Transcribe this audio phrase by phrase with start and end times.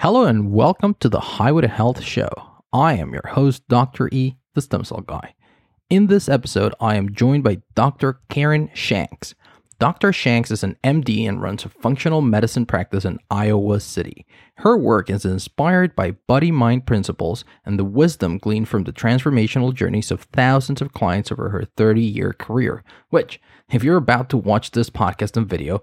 [0.00, 2.30] Hello and welcome to the Highway to Health show.
[2.72, 4.08] I am your host, Dr.
[4.10, 5.34] E, the stem cell guy.
[5.90, 8.18] In this episode, I am joined by Dr.
[8.30, 9.34] Karen Shanks.
[9.78, 10.10] Dr.
[10.14, 14.24] Shanks is an MD and runs a functional medicine practice in Iowa City.
[14.54, 19.74] Her work is inspired by body mind principles and the wisdom gleaned from the transformational
[19.74, 22.82] journeys of thousands of clients over her 30 year career.
[23.10, 23.38] Which,
[23.70, 25.82] if you're about to watch this podcast and video,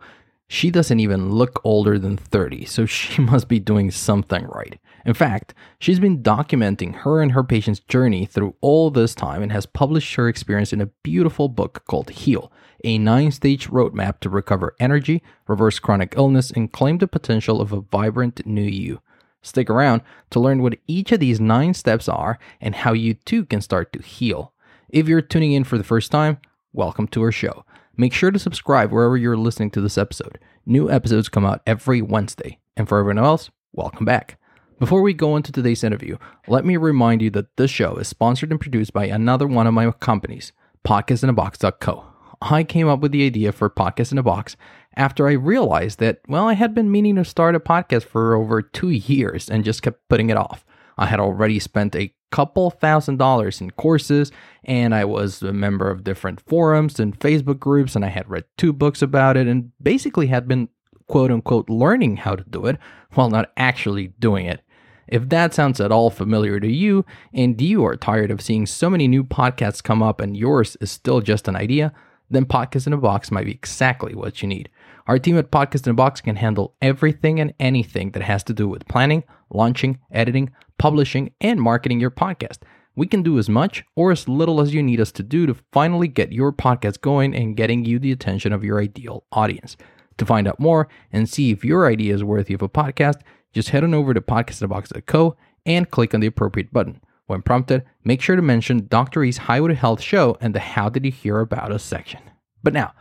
[0.50, 4.79] she doesn't even look older than 30, so she must be doing something right.
[5.05, 9.52] In fact, she's been documenting her and her patient's journey through all this time and
[9.52, 12.52] has published her experience in a beautiful book called Heal,
[12.83, 17.71] a nine stage roadmap to recover energy, reverse chronic illness, and claim the potential of
[17.71, 19.02] a vibrant new you.
[19.41, 23.46] Stick around to learn what each of these nine steps are and how you too
[23.46, 24.54] can start to heal.
[24.89, 26.39] If you're tuning in for the first time,
[26.74, 27.64] welcome to our show.
[28.00, 30.38] Make sure to subscribe wherever you're listening to this episode.
[30.68, 32.59] New episodes come out every Wednesday.
[32.75, 34.39] And for everyone else, welcome back.
[34.78, 38.52] Before we go into today's interview, let me remind you that this show is sponsored
[38.52, 40.53] and produced by another one of my companies,
[40.88, 42.05] podcastinabox.co.
[42.39, 44.55] I came up with the idea for Podcast in a Box
[44.95, 48.61] after I realized that, well, I had been meaning to start a podcast for over
[48.61, 50.63] two years and just kept putting it off.
[50.98, 54.31] I had already spent a couple thousand dollars in courses
[54.66, 58.44] and I was a member of different forums and Facebook groups and I had read
[58.58, 60.70] two books about it and basically had been
[61.08, 62.78] quote unquote learning how to do it
[63.14, 64.62] while not actually doing it.
[65.08, 68.90] If that sounds at all familiar to you and you are tired of seeing so
[68.90, 71.94] many new podcasts come up and yours is still just an idea,
[72.30, 74.70] then Podcast in a Box might be exactly what you need.
[75.08, 78.53] Our team at Podcast in a Box can handle everything and anything that has to
[78.53, 82.58] do with planning, launching, editing, publishing, and marketing your podcast.
[82.94, 85.55] We can do as much or as little as you need us to do to
[85.72, 89.78] finally get your podcast going and getting you the attention of your ideal audience.
[90.17, 93.22] To find out more and see if your idea is worthy of a podcast,
[93.53, 97.00] just head on over to podcastinabox.co and click on the appropriate button.
[97.28, 99.23] When prompted, make sure to mention Dr.
[99.23, 102.19] E's Highway Health show and the How Did You Hear About Us section.
[102.62, 102.94] But now,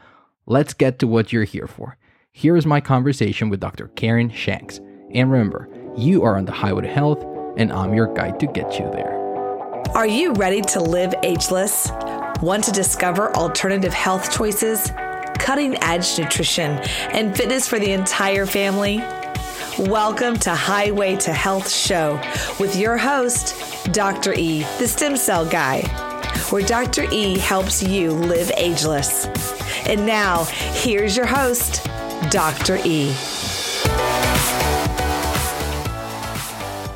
[0.47, 1.97] let's get to what you're here for.
[2.33, 3.89] Here is my conversation with Dr.
[3.89, 4.79] Karen Shanks.
[5.13, 7.25] And remember, you are on the highway to health,
[7.57, 9.15] and I'm your guide to get you there.
[9.95, 11.91] Are you ready to live ageless?
[12.43, 14.93] Want to discover alternative health choices,
[15.39, 16.73] cutting edge nutrition,
[17.13, 18.99] and fitness for the entire family?
[19.79, 22.21] Welcome to Highway to Health Show
[22.61, 24.35] with your host, Dr.
[24.35, 25.81] E, the stem cell guy,
[26.53, 27.05] where Dr.
[27.11, 29.27] E helps you live ageless.
[29.87, 31.85] And now, here's your host,
[32.31, 32.77] Dr.
[32.85, 33.13] E.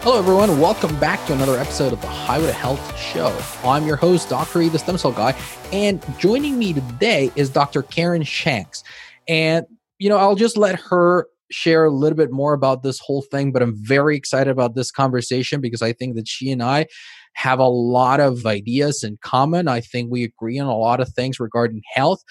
[0.02, 0.60] Hello, everyone.
[0.60, 3.36] Welcome back to another episode of the Highway to Health Show.
[3.64, 4.62] I'm your host, Dr.
[4.62, 5.36] E, the stem cell guy.
[5.72, 7.82] And joining me today is Dr.
[7.82, 8.84] Karen Shanks.
[9.26, 9.66] And,
[9.98, 13.50] you know, I'll just let her share a little bit more about this whole thing,
[13.52, 16.86] but I'm very excited about this conversation because I think that she and I
[17.34, 19.68] have a lot of ideas in common.
[19.68, 22.22] I think we agree on a lot of things regarding health.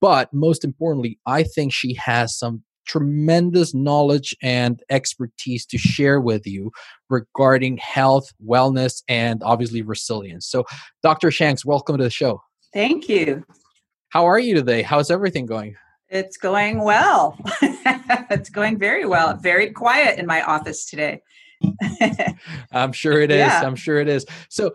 [0.00, 6.46] But most importantly, I think she has some tremendous knowledge and expertise to share with
[6.46, 6.70] you
[7.08, 10.46] regarding health, wellness, and obviously resilience.
[10.46, 10.64] So,
[11.02, 11.30] Dr.
[11.30, 12.42] Shanks, welcome to the show.
[12.72, 13.44] Thank you.
[14.10, 14.82] How are you today?
[14.82, 15.74] How's everything going?
[16.08, 17.36] It's going well.
[17.62, 19.36] it's going very well.
[19.36, 21.22] Very quiet in my office today.
[22.72, 23.38] I'm sure it is.
[23.38, 23.62] Yeah.
[23.64, 24.26] I'm sure it is.
[24.48, 24.72] So,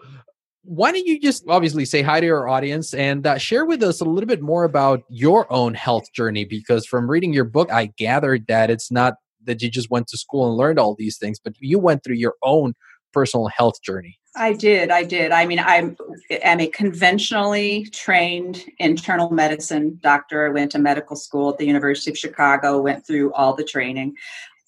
[0.64, 4.02] why don't you just obviously say hi to our audience and uh, share with us
[4.02, 6.46] a little bit more about your own health journey?
[6.46, 10.18] Because from reading your book, I gathered that it's not that you just went to
[10.18, 12.76] school and learned all these things, but you went through your own
[13.14, 14.20] personal health journey.
[14.36, 14.92] I did.
[14.92, 15.32] I did.
[15.32, 15.78] I mean, I
[16.30, 20.46] am a conventionally trained internal medicine doctor.
[20.46, 24.16] I went to medical school at the University of Chicago, went through all the training.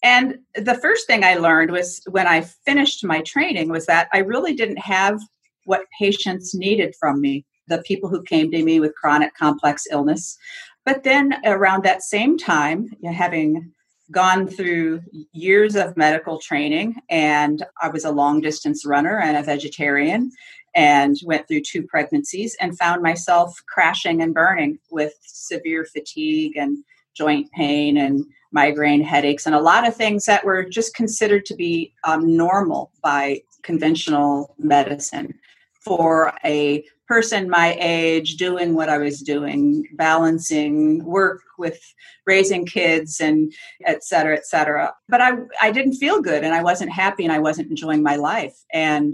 [0.04, 4.20] And the first thing I learned was when I finished my training was that I
[4.20, 5.20] really didn't have
[5.66, 10.38] what patients needed from me, the people who came to me with chronic complex illness.
[10.86, 13.72] But then around that same time, having
[14.12, 15.02] gone through
[15.32, 20.32] years of medical training, and I was a long distance runner and a vegetarian,
[20.76, 26.78] and went through two pregnancies and found myself crashing and burning with severe fatigue and
[27.16, 31.56] joint pain and migraine headaches and a lot of things that were just considered to
[31.56, 35.34] be um, normal by conventional medicine
[35.80, 41.78] for a person my age doing what I was doing, balancing work with
[42.26, 43.52] raising kids and
[43.86, 44.94] et cetera, et cetera.
[45.10, 48.16] But I, I didn't feel good and I wasn't happy and I wasn't enjoying my
[48.16, 48.56] life.
[48.72, 49.14] And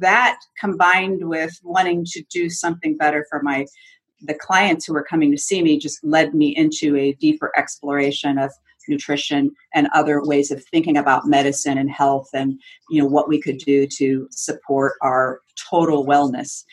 [0.00, 3.66] that combined with wanting to do something better for my
[4.22, 8.38] the clients who were coming to see me just led me into a deeper exploration
[8.38, 8.50] of
[8.88, 12.60] nutrition and other ways of thinking about medicine and health and
[12.90, 15.40] you know what we could do to support our
[15.70, 16.64] total wellness.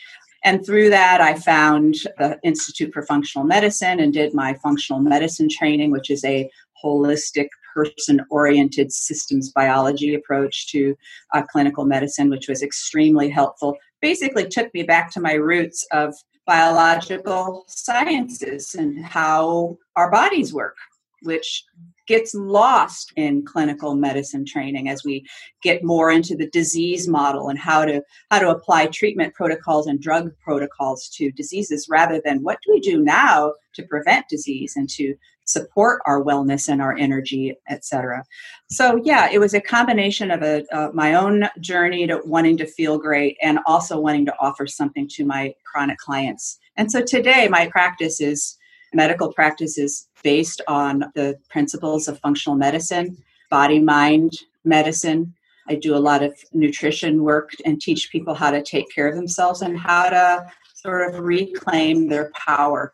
[0.44, 5.50] And through that i found the institute for functional medicine and did my functional medicine
[5.50, 6.50] training which is a
[6.84, 10.96] holistic person oriented systems biology approach to
[11.34, 13.76] uh, clinical medicine which was extremely helpful.
[14.02, 16.16] Basically took me back to my roots of
[16.50, 20.76] biological sciences and how our bodies work
[21.22, 21.64] which
[22.08, 25.24] gets lost in clinical medicine training as we
[25.62, 28.02] get more into the disease model and how to
[28.32, 32.80] how to apply treatment protocols and drug protocols to diseases rather than what do we
[32.80, 35.14] do now to prevent disease and to
[35.50, 38.24] support our wellness and our energy etc
[38.70, 42.66] so yeah it was a combination of a uh, my own journey to wanting to
[42.66, 46.60] feel great and also wanting to offer something to my chronic clients.
[46.78, 48.58] And so today my practice is
[48.94, 53.18] medical practice is based on the principles of functional medicine,
[53.50, 55.34] body mind medicine.
[55.68, 59.16] I do a lot of nutrition work and teach people how to take care of
[59.16, 62.94] themselves and how to sort of reclaim their power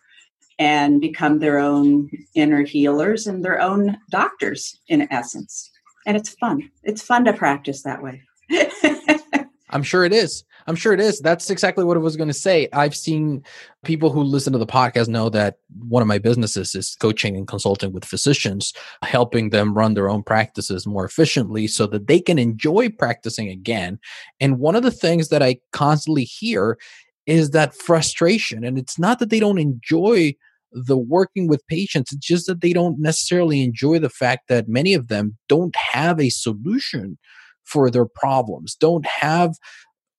[0.57, 5.71] and become their own inner healers and their own doctors in essence.
[6.05, 6.69] And it's fun.
[6.83, 8.21] It's fun to practice that way.
[9.69, 10.45] I'm sure it is.
[10.67, 11.19] I'm sure it is.
[11.19, 12.67] That's exactly what I was going to say.
[12.73, 13.43] I've seen
[13.83, 15.57] people who listen to the podcast know that
[15.87, 18.73] one of my businesses is coaching and consulting with physicians,
[19.03, 23.99] helping them run their own practices more efficiently so that they can enjoy practicing again.
[24.39, 26.77] And one of the things that I constantly hear
[27.25, 28.63] is that frustration.
[28.63, 30.35] And it's not that they don't enjoy
[30.71, 34.93] the working with patients, it's just that they don't necessarily enjoy the fact that many
[34.93, 37.17] of them don't have a solution
[37.63, 39.55] for their problems, don't have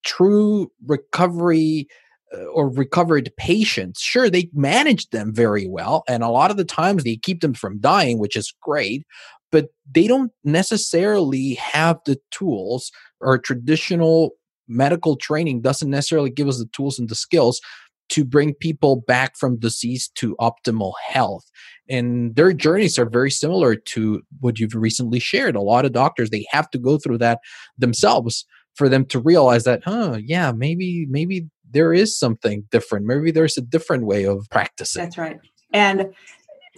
[0.05, 1.87] true recovery
[2.35, 6.03] uh, or recovered patients, sure, they manage them very well.
[6.09, 9.05] And a lot of the times they keep them from dying, which is great,
[9.51, 12.91] but they don't necessarily have the tools
[13.21, 14.31] or traditional
[14.67, 17.61] medical training doesn't necessarily give us the tools and the skills
[18.09, 21.45] to bring people back from disease to optimal health.
[21.89, 25.55] And their journeys are very similar to what you've recently shared.
[25.55, 27.39] A lot of doctors, they have to go through that
[27.77, 28.45] themselves
[28.75, 33.05] for them to realize that, huh, yeah, maybe, maybe there is something different.
[33.05, 35.03] Maybe there's a different way of practicing.
[35.03, 35.39] That's right.
[35.73, 36.13] And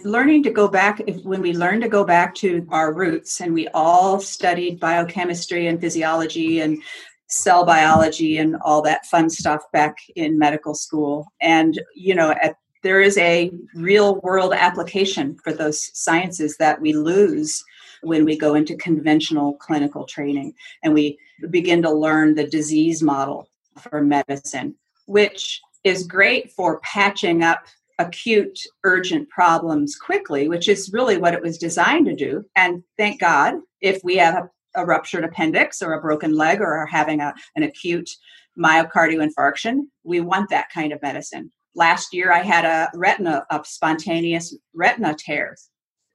[0.04, 3.68] learning to go back when we learn to go back to our roots and we
[3.68, 6.82] all studied biochemistry and physiology and
[7.30, 11.26] cell biology and all that fun stuff back in medical school.
[11.40, 16.92] And, you know, at, there is a real world application for those sciences that we
[16.92, 17.62] lose
[18.02, 21.18] when we go into conventional clinical training and we
[21.50, 23.48] begin to learn the disease model
[23.78, 24.74] for medicine,
[25.06, 27.64] which is great for patching up
[27.98, 32.44] acute, urgent problems quickly, which is really what it was designed to do.
[32.56, 36.72] And thank God, if we have a a ruptured appendix or a broken leg or
[36.72, 38.10] are having a, an acute
[38.58, 41.50] myocardial infarction, we want that kind of medicine.
[41.74, 45.56] Last year, I had a retina, a spontaneous retina tear.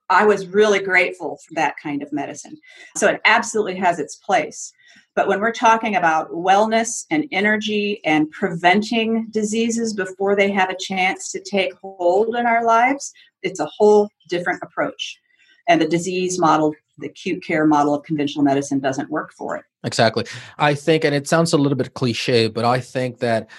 [0.10, 2.58] I was really grateful for that kind of medicine.
[2.96, 4.72] So it absolutely has its place.
[5.16, 10.78] But when we're talking about wellness and energy and preventing diseases before they have a
[10.80, 13.12] chance to take hold in our lives,
[13.42, 15.20] it's a whole different approach.
[15.68, 19.64] And the disease model the acute care model of conventional medicine doesn't work for it.
[19.84, 20.26] Exactly.
[20.58, 23.50] I think, and it sounds a little bit cliche, but I think that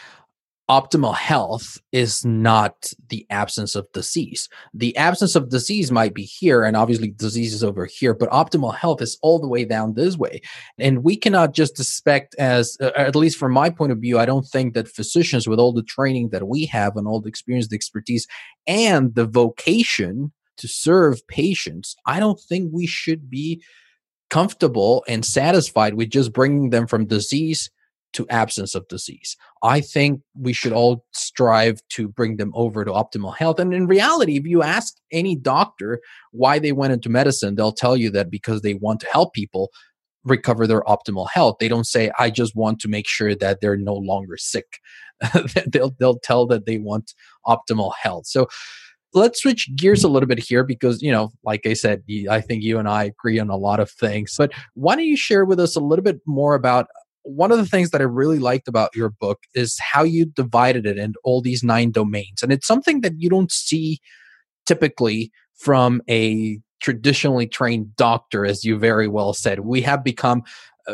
[0.69, 4.49] optimal health is not the absence of disease.
[4.75, 8.75] The absence of disease might be here, and obviously disease is over here, but optimal
[8.75, 10.41] health is all the way down this way.
[10.79, 14.27] And we cannot just expect, as uh, at least from my point of view, I
[14.27, 17.69] don't think that physicians, with all the training that we have and all the experience,
[17.69, 18.27] the expertise,
[18.67, 23.63] and the vocation to serve patients, I don't think we should be
[24.31, 27.71] comfortable and satisfied with just bringing them from disease
[28.13, 29.37] to absence of disease.
[29.63, 33.61] I think we should all strive to bring them over to optimal health.
[33.61, 36.01] And in reality, if you ask any doctor
[36.33, 39.71] why they went into medicine, they'll tell you that because they want to help people
[40.25, 41.57] recover their optimal health.
[41.61, 44.81] They don't say, I just want to make sure that they're no longer sick.
[45.67, 47.15] they'll, they'll tell that they want
[47.47, 48.27] optimal health.
[48.27, 48.49] So
[49.17, 52.63] let's switch gears a little bit here because you know like i said i think
[52.63, 55.59] you and i agree on a lot of things but why don't you share with
[55.59, 56.87] us a little bit more about
[57.23, 60.87] one of the things that i really liked about your book is how you divided
[60.87, 63.99] it into all these nine domains and it's something that you don't see
[64.67, 69.61] typically from a traditionally trained doctor as you very well said.
[69.61, 70.43] We have become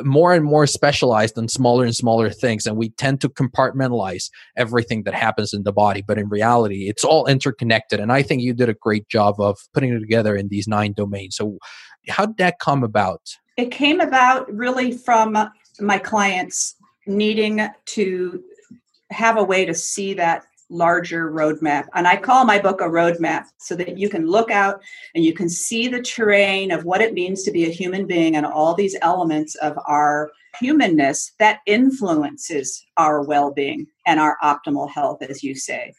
[0.05, 5.03] more and more specialized on smaller and smaller things and we tend to compartmentalize everything
[5.05, 6.03] that happens in the body.
[6.07, 9.59] But in reality it's all interconnected and i think you did a great job of
[9.75, 11.37] putting it together in these nine domains.
[11.37, 11.59] So
[12.09, 13.21] how did that come about?
[13.57, 16.75] It came about really from my clients
[17.07, 18.43] needing to
[19.11, 21.87] have a way to see that larger roadmap.
[21.95, 24.81] And I call my book a roadmap so that you can look out
[25.15, 28.35] and you can see the terrain of what it means to be a human being
[28.35, 34.91] and all these elements of our humanness that influences our well being and our optimal
[34.91, 35.93] health, as you say.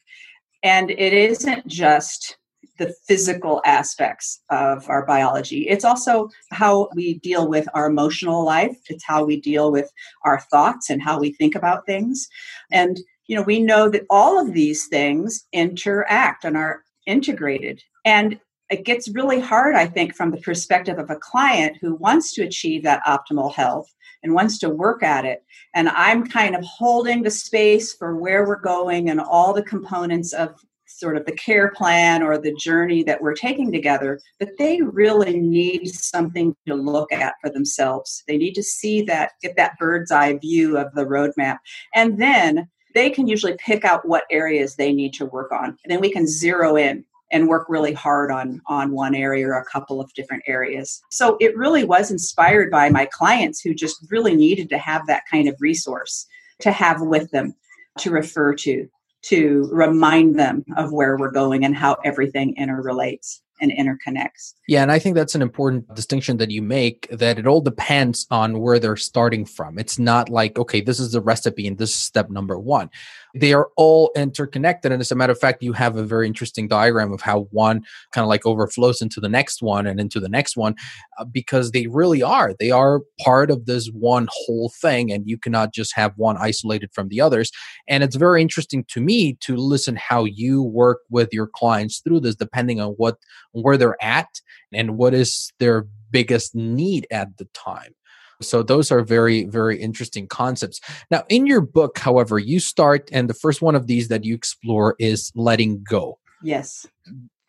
[0.64, 2.38] And it isn't just
[2.80, 5.68] the physical aspects of our biology.
[5.70, 8.78] It's also how we deal with our emotional life.
[8.90, 9.92] It's how we deal with
[10.26, 12.28] our thoughts and how we think about things.
[12.72, 17.82] And you know, we know that all of these things interact and are integrated.
[18.06, 18.40] And
[18.70, 22.44] it gets really hard, I think, from the perspective of a client who wants to
[22.44, 25.44] achieve that optimal health and wants to work at it.
[25.76, 30.34] And I'm kind of holding the space for where we're going and all the components
[30.34, 34.82] of sort of the care plan or the journey that we're taking together, but they
[34.82, 38.24] really need something to look at for themselves.
[38.28, 41.58] They need to see that, get that bird's eye view of the roadmap.
[41.94, 45.70] And then they can usually pick out what areas they need to work on.
[45.84, 49.54] And then we can zero in and work really hard on on one area or
[49.54, 51.02] a couple of different areas.
[51.10, 55.24] So it really was inspired by my clients who just really needed to have that
[55.30, 56.28] kind of resource
[56.62, 57.56] to have with them
[58.00, 58.88] to refer to
[59.24, 64.54] to remind them of where we're going and how everything interrelates and interconnects.
[64.68, 68.28] Yeah, and I think that's an important distinction that you make that it all depends
[68.32, 69.80] on where they're starting from.
[69.80, 72.90] It's not like, okay, this is the recipe and this is step number one
[73.34, 74.92] they are all interconnected.
[74.92, 77.84] And as a matter of fact, you have a very interesting diagram of how one
[78.12, 80.76] kind of like overflows into the next one and into the next one
[81.18, 82.54] uh, because they really are.
[82.60, 86.92] They are part of this one whole thing, and you cannot just have one isolated
[86.94, 87.52] from the others.
[87.88, 92.22] And it's very interesting to me to listen how you work with your clients through
[92.22, 93.18] this, depending on what
[93.52, 94.28] where they're at
[94.72, 97.96] and what is their biggest need at the time.
[98.44, 100.80] So those are very, very interesting concepts.
[101.10, 104.36] Now, in your book, however, you start, and the first one of these that you
[104.36, 106.20] explore is letting go.
[106.44, 106.86] Yes.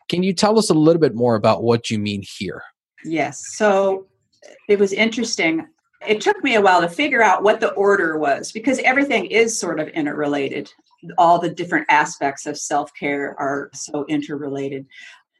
[0.07, 2.63] Can you tell us a little bit more about what you mean here?
[3.03, 3.43] Yes.
[3.55, 4.07] So
[4.47, 5.67] uh, it was interesting.
[6.07, 9.57] It took me a while to figure out what the order was because everything is
[9.57, 10.71] sort of interrelated.
[11.17, 14.85] All the different aspects of self care are so interrelated.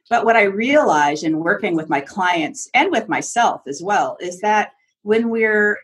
[0.08, 4.40] But what I realized in working with my clients and with myself as well is
[4.40, 4.72] that
[5.06, 5.78] when we're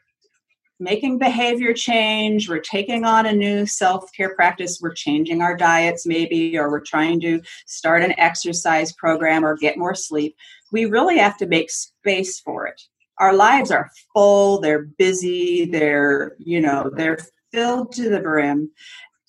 [0.80, 6.04] making behavior change, we're taking on a new self care practice, we're changing our diets
[6.04, 10.34] maybe, or we're trying to start an exercise program or get more sleep,
[10.72, 12.82] we really have to make space for it.
[13.18, 17.18] Our lives are full, they're busy, they're, you know, they're
[17.52, 18.72] filled to the brim.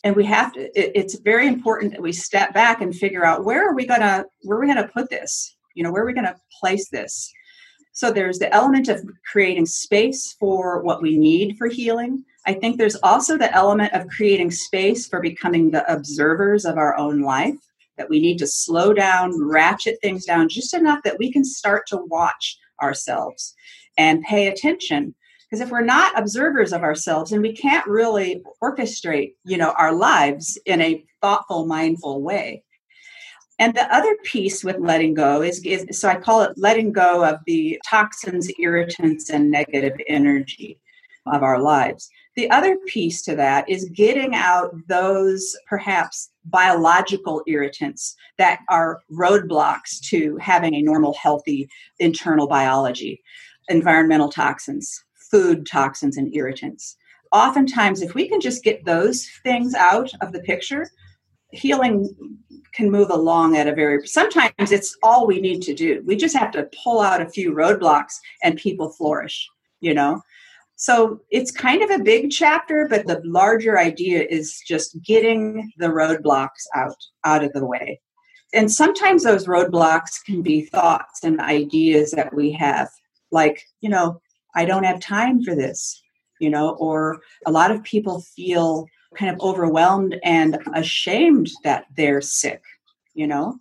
[0.03, 3.45] And we have to, it, it's very important that we step back and figure out
[3.45, 5.55] where are we gonna, where are we gonna put this?
[5.75, 7.31] You know, where are we gonna place this?
[7.93, 12.23] So there's the element of creating space for what we need for healing.
[12.45, 16.97] I think there's also the element of creating space for becoming the observers of our
[16.97, 17.55] own life,
[17.97, 21.85] that we need to slow down, ratchet things down just enough that we can start
[21.87, 23.53] to watch ourselves
[23.97, 25.13] and pay attention.
[25.47, 29.93] Because if we're not observers of ourselves and we can't really orchestrate, you know, our
[29.93, 32.63] lives in a thoughtful, mindful way,
[33.63, 37.23] and the other piece with letting go is, is, so I call it letting go
[37.23, 40.81] of the toxins, irritants, and negative energy
[41.27, 42.09] of our lives.
[42.35, 50.01] The other piece to that is getting out those perhaps biological irritants that are roadblocks
[50.09, 53.21] to having a normal, healthy internal biology,
[53.69, 56.97] environmental toxins, food toxins, and irritants.
[57.31, 60.85] Oftentimes, if we can just get those things out of the picture,
[61.51, 62.13] healing
[62.73, 66.01] can move along at a very sometimes it's all we need to do.
[66.05, 68.13] We just have to pull out a few roadblocks
[68.43, 69.47] and people flourish
[69.83, 70.21] you know?
[70.75, 75.87] So it's kind of a big chapter but the larger idea is just getting the
[75.87, 78.01] roadblocks out out of the way.
[78.53, 82.89] And sometimes those roadblocks can be thoughts and ideas that we have
[83.33, 84.21] like you know
[84.55, 86.01] i don't have time for this
[86.39, 88.85] you know or a lot of people feel
[89.15, 92.61] kind of overwhelmed and ashamed that they're sick,
[93.13, 93.57] you know,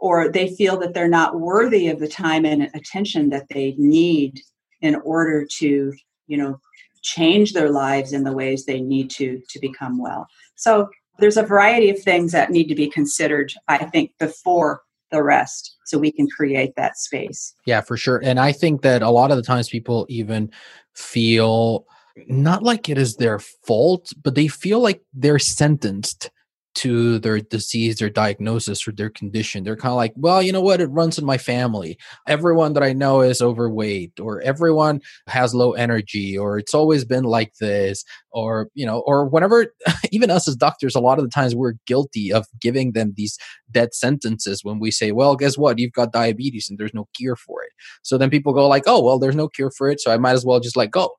[0.00, 4.40] or they feel that they're not worthy of the time and attention that they need
[4.80, 5.92] in order to,
[6.26, 6.58] you know,
[7.02, 10.26] change their lives in the ways they need to to become well.
[10.56, 15.22] So there's a variety of things that need to be considered, I think, before the
[15.22, 17.54] rest so we can create that space.
[17.66, 18.20] Yeah, for sure.
[18.24, 20.50] And I think that a lot of the times people even
[20.94, 21.86] feel
[22.28, 26.30] not like it is their fault, but they feel like they're sentenced
[26.74, 29.62] to their disease, their diagnosis, or their condition.
[29.62, 30.80] They're kind of like, well, you know what?
[30.80, 31.96] It runs in my family.
[32.26, 37.24] Everyone that I know is overweight, or everyone has low energy, or it's always been
[37.24, 39.66] like this, or, you know, or whenever,
[40.10, 43.38] even us as doctors, a lot of the times we're guilty of giving them these
[43.70, 45.78] death sentences when we say, well, guess what?
[45.78, 47.70] You've got diabetes and there's no cure for it.
[48.02, 50.00] So then people go, like, oh, well, there's no cure for it.
[50.00, 51.10] So I might as well just let go.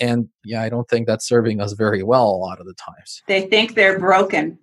[0.00, 3.22] And yeah, I don't think that's serving us very well a lot of the times.
[3.28, 4.58] They think they're broken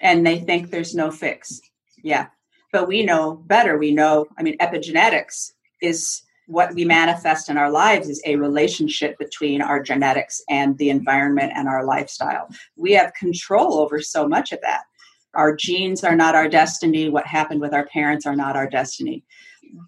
[0.00, 1.60] and they think there's no fix.
[2.02, 2.28] Yeah.
[2.72, 3.78] But we know better.
[3.78, 9.18] We know, I mean, epigenetics is what we manifest in our lives is a relationship
[9.18, 12.48] between our genetics and the environment and our lifestyle.
[12.76, 14.84] We have control over so much of that.
[15.34, 17.10] Our genes are not our destiny.
[17.10, 19.24] What happened with our parents are not our destiny.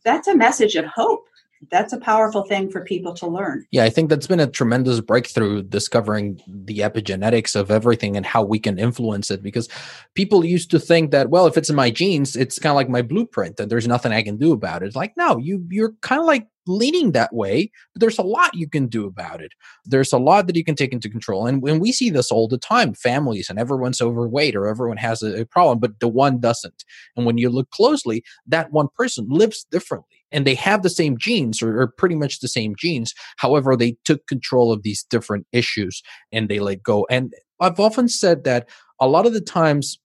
[0.05, 1.27] That's a message of hope
[1.71, 3.67] that's a powerful thing for people to learn.
[3.71, 8.43] Yeah, I think that's been a tremendous breakthrough discovering the epigenetics of everything and how
[8.43, 9.69] we can influence it because
[10.15, 12.89] people used to think that well if it's in my genes it's kind of like
[12.89, 14.87] my blueprint and there's nothing I can do about it.
[14.87, 18.55] It's like no, you you're kind of like leaning that way, but there's a lot
[18.55, 19.53] you can do about it.
[19.85, 21.47] There's a lot that you can take into control.
[21.47, 25.23] And when we see this all the time, families and everyone's overweight or everyone has
[25.23, 26.85] a, a problem, but the one doesn't.
[27.17, 31.19] And when you look closely, that one person lives differently and they have the same
[31.19, 33.15] genes or, or, pretty much the same genes.
[33.37, 37.07] However, they took control of these different issues and they let go.
[37.11, 38.69] And I've often said that
[39.01, 39.99] a lot of the times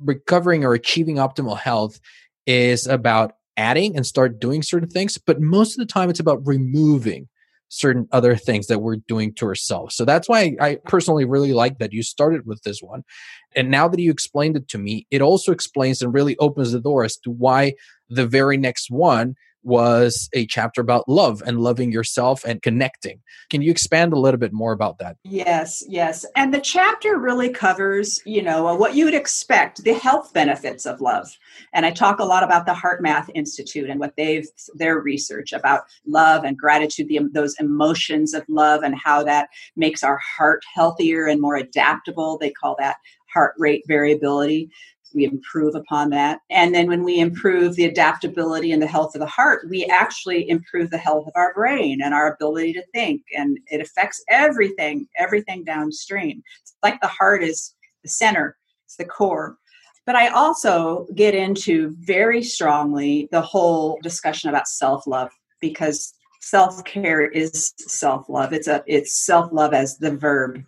[0.00, 2.00] recovering or achieving optimal health
[2.46, 6.46] is about adding and start doing certain things, but most of the time it's about
[6.46, 7.28] removing
[7.68, 9.96] certain other things that we're doing to ourselves.
[9.96, 13.02] So that's why I personally really like that you started with this one.
[13.56, 16.80] And now that you explained it to me, it also explains and really opens the
[16.80, 17.72] door as to why
[18.10, 23.20] the very next one was a chapter about love and loving yourself and connecting.
[23.50, 25.16] Can you expand a little bit more about that?
[25.24, 26.24] Yes, yes.
[26.36, 30.86] And the chapter really covers, you know, uh, what you would expect, the health benefits
[30.86, 31.36] of love.
[31.72, 35.82] And I talk a lot about the HeartMath Institute and what they've their research about
[36.06, 41.26] love and gratitude, the, those emotions of love and how that makes our heart healthier
[41.26, 42.38] and more adaptable.
[42.38, 42.96] They call that
[43.32, 44.70] heart rate variability
[45.14, 46.40] we improve upon that.
[46.50, 50.48] And then when we improve the adaptability and the health of the heart, we actually
[50.48, 53.22] improve the health of our brain and our ability to think.
[53.36, 56.42] And it affects everything, everything downstream.
[56.62, 59.56] It's like the heart is the center, it's the core.
[60.04, 66.84] But I also get into very strongly the whole discussion about self love because self
[66.84, 68.52] care is self love.
[68.52, 70.62] It's a it's self love as the verb,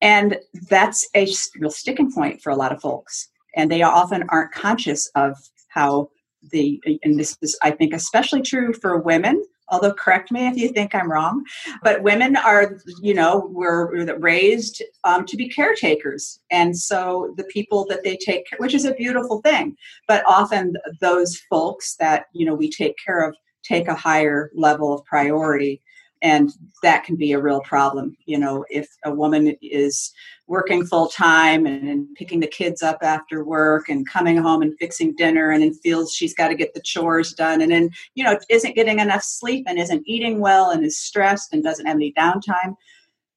[0.00, 0.38] and
[0.68, 1.26] that's a
[1.58, 5.36] real sticking point for a lot of folks and they often aren't conscious of
[5.68, 6.08] how
[6.50, 10.68] the and this is i think especially true for women although correct me if you
[10.68, 11.44] think i'm wrong
[11.82, 16.40] but women are you know were raised um, to be caretakers.
[16.50, 19.76] And so the people that they take care which is a beautiful thing
[20.08, 24.94] but often those folks that you know we take care of take a higher level
[24.94, 25.82] of priority
[26.22, 26.50] and
[26.82, 30.12] that can be a real problem you know if a woman is
[30.46, 34.76] working full time and, and, picking the kids up after work and coming home and
[34.78, 38.24] fixing dinner and then feels she's got to get the chores done and then you
[38.24, 41.96] know isn't getting enough sleep and isn't eating well and is stressed and doesn't have
[41.96, 42.74] any downtime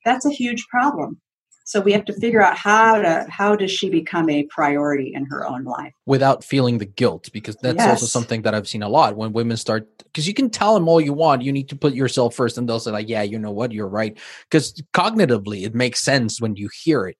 [0.04, 1.20] that's a huge problem
[1.66, 5.26] so we have to figure out how to how does she become a priority in
[5.26, 5.94] her own life?
[6.06, 7.90] Without feeling the guilt because that's yes.
[7.90, 9.16] also something that I've seen a lot.
[9.16, 11.94] When women start because you can tell them all you want you need to put
[11.94, 13.72] yourself first and they'll say like yeah you know what?
[13.72, 14.18] You're right.
[14.50, 17.18] Because cognitively it makes sense when you hear it.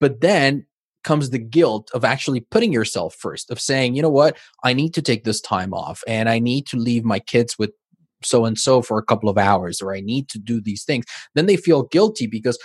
[0.00, 0.66] But then
[1.04, 4.38] comes the guilt of actually putting yourself first of saying you know what?
[4.64, 7.72] I need to take this time off and I need to leave my kids with
[8.24, 11.04] so and so for a couple of hours or I need to do these things.
[11.34, 12.58] Then they feel guilty because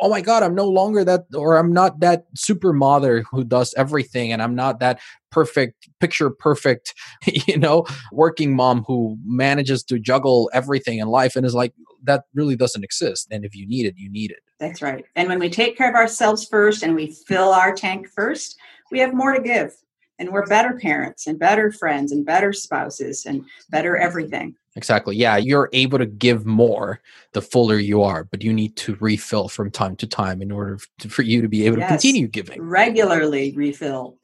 [0.00, 3.74] oh my god i'm no longer that or i'm not that super mother who does
[3.76, 6.94] everything and i'm not that perfect picture perfect
[7.46, 11.72] you know working mom who manages to juggle everything in life and is like
[12.04, 13.28] that really doesn't exist.
[13.30, 14.40] And if you need it you need it.
[14.58, 15.04] That's right.
[15.16, 18.58] And when we take care of ourselves first and we fill our tank first
[18.90, 19.74] we have more to give
[20.18, 25.16] and we're better parents and better friends and better spouses and better everything Exactly.
[25.16, 27.00] Yeah, you're able to give more
[27.32, 30.78] the fuller you are, but you need to refill from time to time in order
[31.00, 31.88] to, for you to be able yes.
[31.88, 32.62] to continue giving.
[32.62, 34.18] Regularly refill.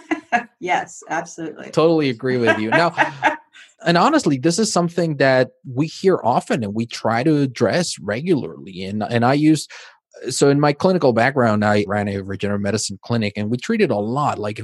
[0.58, 1.70] yes, absolutely.
[1.70, 2.70] Totally agree with you.
[2.70, 2.92] Now,
[3.86, 8.82] and honestly, this is something that we hear often and we try to address regularly.
[8.82, 9.68] And and I use
[10.28, 13.96] so in my clinical background, I ran a regenerative medicine clinic and we treated a
[13.96, 14.60] lot like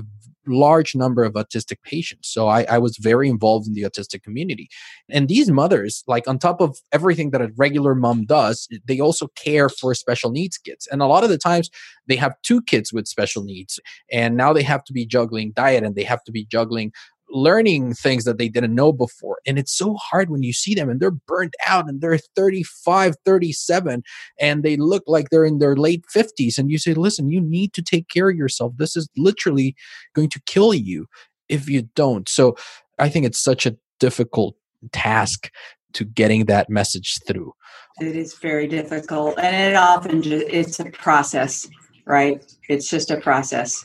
[0.47, 2.29] large number of autistic patients.
[2.29, 4.69] So I, I was very involved in the autistic community.
[5.11, 9.01] And these mothers, like on top of everything that a regular mom does, eh, they
[9.01, 10.87] also care for special needs kids.
[10.91, 11.71] And a lot of the times
[12.07, 13.81] they have two kids with special needs.
[14.13, 16.93] And now they have to be juggling diet and they have to be juggling
[17.31, 19.39] learning things that they didn't know before.
[19.47, 23.17] And it's so hard when you see them and they're burnt out and they're 35
[23.25, 24.03] 37
[24.41, 27.73] and they look like they're in their late 50s and you say listen you need
[27.75, 28.73] to take care of yourself.
[28.77, 29.75] This is literally
[30.15, 31.07] going to kill you
[31.49, 32.29] if you don't.
[32.29, 32.57] So
[32.99, 34.57] i think it's such a difficult
[34.93, 35.51] task
[35.93, 37.53] to getting that message through.
[38.01, 41.69] It is very difficult and it often it's a process
[42.07, 42.45] right?
[42.69, 43.85] It's just a process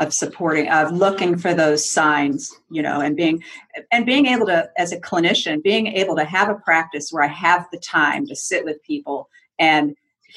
[0.00, 3.42] of supporting of looking for those signs you know and being
[3.92, 7.28] and being able to as a clinician being able to have a practice where i
[7.28, 9.28] have the time to sit with people
[9.58, 9.94] and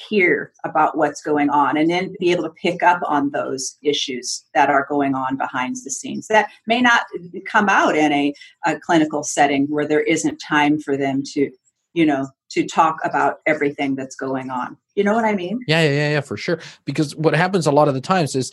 [0.08, 4.44] hear about what's going on and then be able to pick up on those issues
[4.54, 7.02] that are going on behind the scenes that may not
[7.46, 8.32] come out in a,
[8.66, 11.50] a clinical setting where there isn't time for them to
[11.94, 14.76] you know to talk about everything that's going on.
[14.94, 15.60] You know what i mean?
[15.66, 16.60] Yeah yeah yeah for sure.
[16.84, 18.52] Because what happens a lot of the times is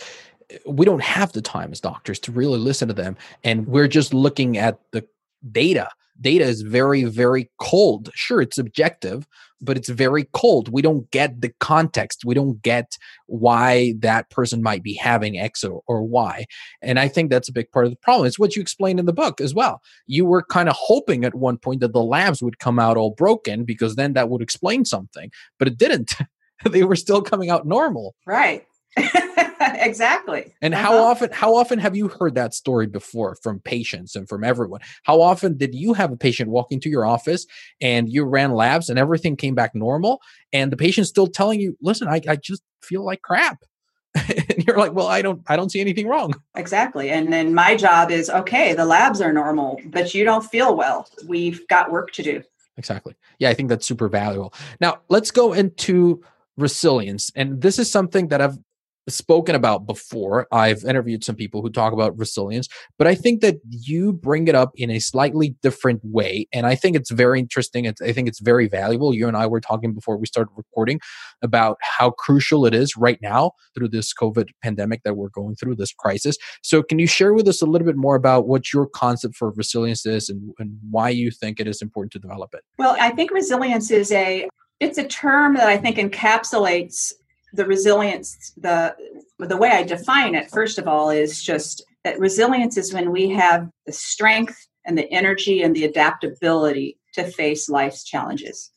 [0.66, 4.14] we don't have the time as doctors to really listen to them and we're just
[4.14, 5.06] looking at the
[5.52, 5.90] data.
[6.22, 8.10] Data is very very cold.
[8.14, 9.28] Sure it's objective
[9.62, 10.70] but it's very cold.
[10.70, 12.24] We don't get the context.
[12.26, 16.46] We don't get why that person might be having x or, or y.
[16.82, 18.28] And i think that's a big part of the problem.
[18.28, 19.82] It's what you explained in the book as well.
[20.08, 23.12] You were kind of hoping at one point that the labs would come out all
[23.12, 26.16] broken because then that would explain something but it didn't.
[26.64, 28.16] They were still coming out normal.
[28.26, 28.66] Right
[29.82, 30.54] exactly.
[30.62, 30.84] And uh-huh.
[30.84, 34.82] how often how often have you heard that story before from patients and from everyone?
[35.04, 37.46] How often did you have a patient walk into your office
[37.82, 40.22] and you ran labs and everything came back normal
[40.54, 43.60] and the patient's still telling you, "Listen, I, I just feel like crap."
[44.16, 47.10] and you're like, "Well, I don't I don't see anything wrong." Exactly.
[47.10, 51.08] And then my job is, okay, the labs are normal, but you don't feel well.
[51.28, 52.44] We've got work to do.
[52.78, 53.16] Exactly.
[53.40, 54.54] Yeah, I think that's super valuable.
[54.82, 56.22] Now, let's go into
[56.58, 57.32] resilience.
[57.36, 58.58] And this is something that I've
[59.08, 60.48] spoken about before.
[60.52, 64.56] I've interviewed some people who talk about resilience, but I think that you bring it
[64.56, 66.48] up in a slightly different way.
[66.54, 67.86] And I think it's very interesting.
[67.86, 69.14] It's, I think it's very valuable.
[69.14, 71.00] You and I were talking before we started recording
[71.42, 75.76] about how crucial it is right now through this COVID pandemic that we're going through,
[75.76, 76.38] this crisis.
[76.64, 79.52] So, can you share with us a little bit more about what your concept for
[79.52, 82.62] resilience is and, and why you think it is important to develop it?
[82.78, 84.48] Well, I think resilience is a
[84.80, 87.14] it's a term that I think encapsulates
[87.56, 88.96] the resilience the
[89.40, 93.30] the way i define it first of all is just that resilience is when we
[93.30, 98.72] have the strength and the energy and the adaptability to face life's challenges.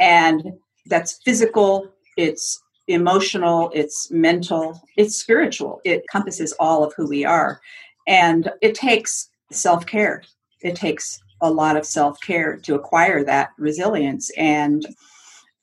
[0.00, 0.42] And
[0.86, 5.80] that's physical it's emotional it's mental it's spiritual.
[5.84, 7.60] It encompasses all of who we are.
[8.06, 10.22] And it takes self-care.
[10.62, 14.30] It takes a lot of self-care to acquire that resilience.
[14.38, 14.86] And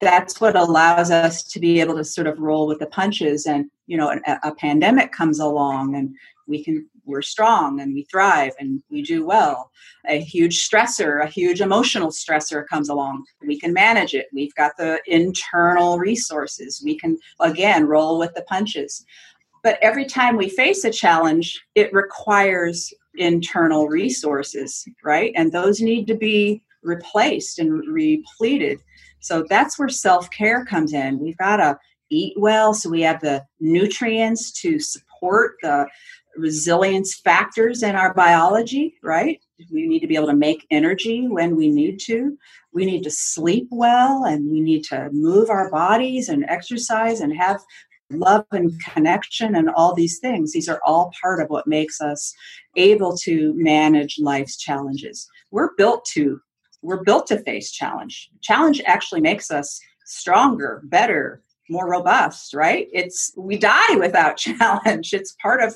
[0.02, 3.70] that's what allows us to be able to sort of roll with the punches and
[3.88, 6.14] you know a, a, pandemic comes along and
[6.48, 9.70] we can we're strong and we thrive and we do well.
[10.08, 13.26] A huge stressor a huge emotional stressor comes along.
[13.46, 14.28] We can manage it.
[14.34, 16.82] We've got the internal resources.
[16.84, 19.06] We can again roll with the punches.
[19.64, 25.32] But every time we face a challenge it requires internal resources right?
[25.36, 28.80] And those need to be replaced and repleted
[29.26, 31.18] so that's where self care comes in.
[31.18, 31.80] We've got to
[32.12, 35.88] eat well so we have the nutrients to support the
[36.38, 39.40] resilience factors in our biology, right?
[39.72, 42.38] We need to be able to make energy when we need to.
[42.72, 47.36] We need to sleep well and we need to move our bodies and exercise and
[47.36, 47.62] have
[48.12, 50.52] love and connection and all these things.
[50.52, 52.32] These are all part of what makes us
[52.76, 55.28] able to manage life's challenges.
[55.50, 56.42] We're built to
[56.86, 58.30] we're built to face challenge.
[58.42, 62.88] Challenge actually makes us stronger, better, more robust, right?
[62.94, 65.14] It's we die without challenge.
[65.14, 65.76] It's part of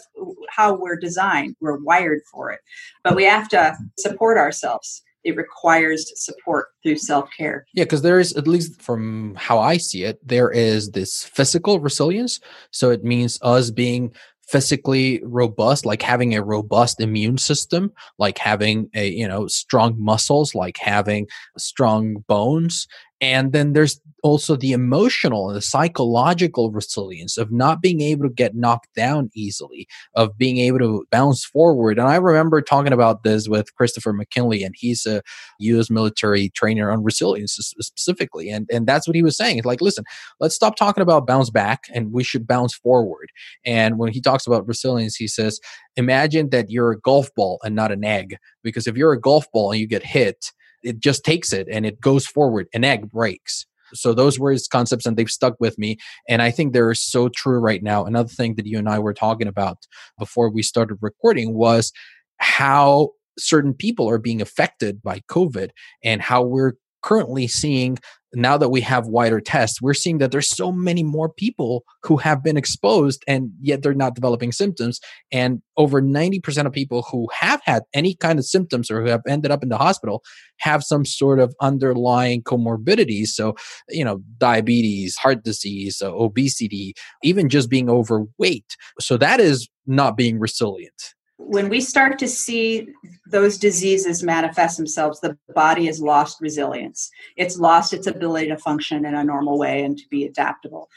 [0.50, 1.56] how we're designed.
[1.60, 2.60] We're wired for it.
[3.04, 5.02] But we have to support ourselves.
[5.24, 7.65] It requires support through self-care.
[7.74, 11.80] Yeah, because there is at least from how I see it, there is this physical
[11.80, 12.39] resilience.
[12.72, 14.13] So it means us being
[14.50, 20.56] physically robust like having a robust immune system like having a you know strong muscles
[20.56, 22.88] like having strong bones
[23.21, 28.34] And then there's also the emotional and the psychological resilience of not being able to
[28.34, 31.99] get knocked down easily, of being able to bounce forward.
[31.99, 35.21] And I remember talking about this with Christopher McKinley, and he's a
[35.60, 35.89] U.S.
[35.89, 38.49] military trainer on resilience specifically.
[38.49, 39.58] And, and that's what he was saying.
[39.58, 40.05] It's like, listen,
[40.39, 43.32] let's stop talking about bounce back and we should bounce forward.
[43.65, 45.60] And when he talks about resilience, he says,
[45.95, 48.38] imagine that you're a golf ball and not an egg.
[48.63, 50.51] Because if you're a golf ball and you get hit,
[50.84, 52.68] it just takes it and it goes forward.
[52.74, 53.65] An egg breaks.
[53.94, 55.98] So those were his concepts and they've stuck with me.
[56.28, 58.06] And I think they're so true right now.
[58.06, 59.78] Another thing that you and I were talking about
[60.18, 61.92] before we started recording was
[62.38, 65.70] how certain people are being affected by COVID
[66.04, 67.98] and how we're currently seeing
[68.34, 72.18] now that we have wider tests, we're seeing that there's so many more people who
[72.18, 75.00] have been exposed and yet they're not developing symptoms.
[75.32, 79.22] And over 90% of people who have had any kind of symptoms or who have
[79.28, 80.24] ended up in the hospital
[80.60, 83.28] have some sort of underlying comorbidities.
[83.28, 83.56] So,
[83.90, 88.76] you know, diabetes, heart disease, uh, obesity, even just being overweight.
[89.00, 92.89] So that is not being resilient when we start to see
[93.32, 97.10] those diseases manifest themselves, the body has lost resilience.
[97.38, 100.89] It's lost its ability to function in a normal way and to be adaptable.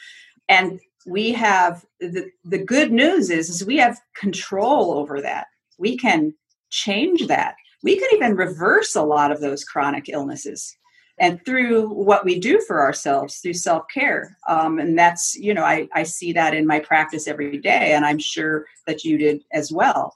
[0.48, 5.46] And we have the, the good news is, is we have control over that.
[5.78, 6.34] We can
[6.70, 7.54] change that.
[7.84, 10.76] We can even reverse a lot of those chronic illnesses
[11.18, 14.36] and through what we do for ourselves through self-care.
[14.48, 18.04] Um, and that's you know I, I see that in my practice every day and
[18.04, 20.14] i'm sure that you did as well.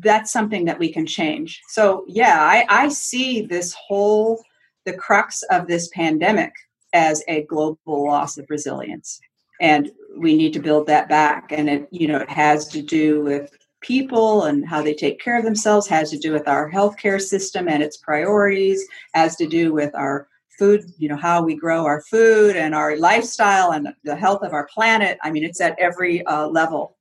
[0.00, 1.62] That's something that we can change.
[1.68, 4.42] So yeah i, I see this whole
[4.84, 6.52] the crux of this pandemic
[6.92, 9.20] as a global loss of resilience.
[9.60, 11.50] And we need to build that back.
[11.50, 15.36] And it you know it has to do with people and how they take care
[15.38, 19.74] of themselves has to do with our healthcare system and its priorities has to do
[19.74, 20.26] with our
[20.58, 24.52] food, you know, how we grow our food and our lifestyle and the health of
[24.52, 25.18] our planet.
[25.22, 26.96] I mean, it's at every uh, level.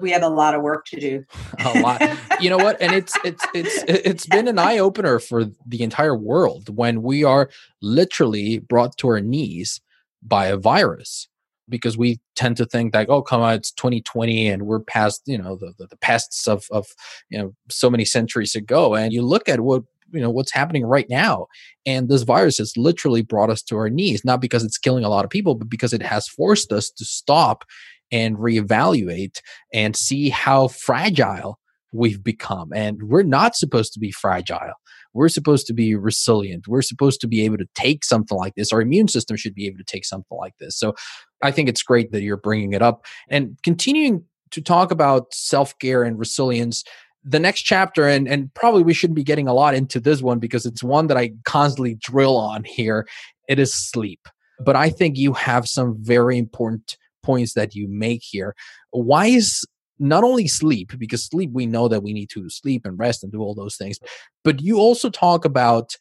[0.00, 1.24] We have a lot of work to do.
[1.64, 2.02] a lot.
[2.40, 2.80] You know what?
[2.80, 7.22] And it's it's it's it's been an eye opener for the entire world when we
[7.22, 7.48] are
[7.80, 9.80] literally brought to our knees
[10.20, 11.28] by a virus
[11.68, 15.38] because we tend to think like oh come on it's 2020 and we're past you
[15.38, 16.86] know the, the, the pests of of
[17.30, 19.82] you know so many centuries ago and you look at what
[20.14, 21.46] you know what's happening right now
[21.84, 25.08] and this virus has literally brought us to our knees not because it's killing a
[25.08, 27.64] lot of people but because it has forced us to stop
[28.12, 29.40] and reevaluate
[29.72, 31.58] and see how fragile
[31.92, 34.74] we've become and we're not supposed to be fragile.
[35.14, 36.66] We're supposed to be resilient.
[36.66, 38.72] We're supposed to be able to take something like this.
[38.72, 40.76] Our immune system should be able to take something like this.
[40.76, 40.94] So
[41.42, 46.04] i think it's great that you're bringing it up and continuing to talk about self-care
[46.04, 46.84] and resilience
[47.24, 50.38] the next chapter and and probably we shouldn't be getting a lot into this one
[50.38, 53.06] because it's one that i constantly drill on here.
[53.48, 54.28] It is sleep.
[54.60, 58.54] But i think you have some very important points that you make here.
[58.90, 59.64] Why is
[59.98, 63.32] not only sleep because sleep we know that we need to sleep and rest and
[63.32, 63.98] do all those things
[64.42, 65.96] but you also talk about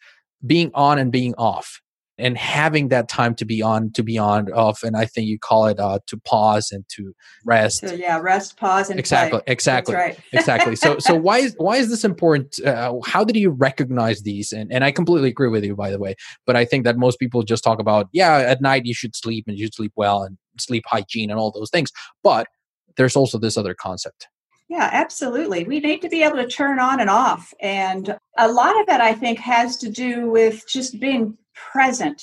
[0.45, 1.79] being on and being off
[2.17, 5.39] and having that time to be on to be on off and i think you
[5.39, 7.13] call it uh, to pause and to
[7.45, 9.51] rest so, yeah rest pause and exactly play.
[9.51, 10.19] exactly right.
[10.31, 14.51] exactly so so why is why is this important uh, how did you recognize these
[14.51, 17.19] and, and i completely agree with you by the way but i think that most
[17.19, 20.23] people just talk about yeah at night you should sleep and you should sleep well
[20.23, 21.91] and sleep hygiene and all those things
[22.23, 22.47] but
[22.95, 24.27] there's also this other concept
[24.69, 25.65] yeah, absolutely.
[25.65, 27.53] We need to be able to turn on and off.
[27.59, 32.21] And a lot of that, I think, has to do with just being present.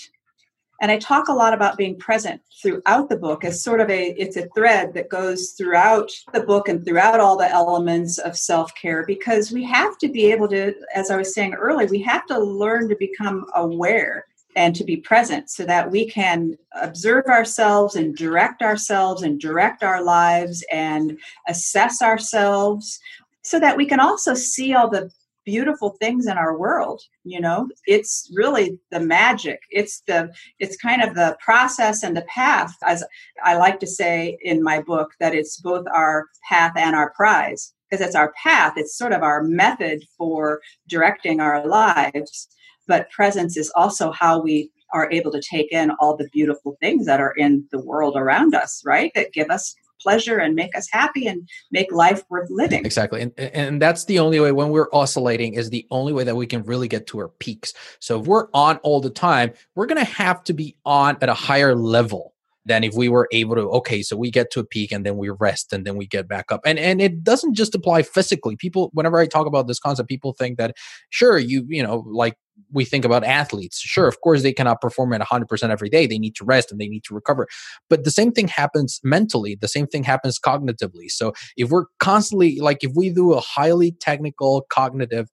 [0.80, 4.08] And I talk a lot about being present throughout the book as sort of a
[4.18, 9.04] it's a thread that goes throughout the book and throughout all the elements of self-care
[9.06, 12.38] because we have to be able to as I was saying earlier, we have to
[12.38, 14.24] learn to become aware
[14.56, 19.82] and to be present so that we can observe ourselves and direct ourselves and direct
[19.82, 22.98] our lives and assess ourselves
[23.42, 25.10] so that we can also see all the
[25.52, 27.68] beautiful things in our world you know?
[27.86, 29.60] It's really the magic.
[29.70, 33.04] It's the it's kind of the process and the path as
[33.44, 37.72] i like to say in my book that it's both our path and our prize
[37.88, 38.74] because it's our path.
[38.76, 42.48] It's sort of our method for directing our lives
[42.86, 47.06] but presence is also how we are able to take in all the beautiful things
[47.06, 49.12] that are in the world around us, right?
[49.14, 52.84] That give us pleasure and make us happy and make life worth living.
[52.84, 53.22] Exactly.
[53.22, 56.46] And and that's the only way when we're oscillating is the only way that we
[56.46, 57.72] can really get to our peaks.
[58.00, 61.28] So if we're on all the time, we're going to have to be on at
[61.28, 62.34] a higher level
[62.66, 65.16] than if we were able to okay so we get to a peak and then
[65.16, 68.54] we rest and then we get back up and and it doesn't just apply physically
[68.54, 70.76] people whenever i talk about this concept people think that
[71.08, 72.36] sure you you know like
[72.72, 76.18] we think about athletes sure of course they cannot perform at 100% every day they
[76.18, 77.46] need to rest and they need to recover
[77.88, 82.58] but the same thing happens mentally the same thing happens cognitively so if we're constantly
[82.60, 85.28] like if we do a highly technical cognitive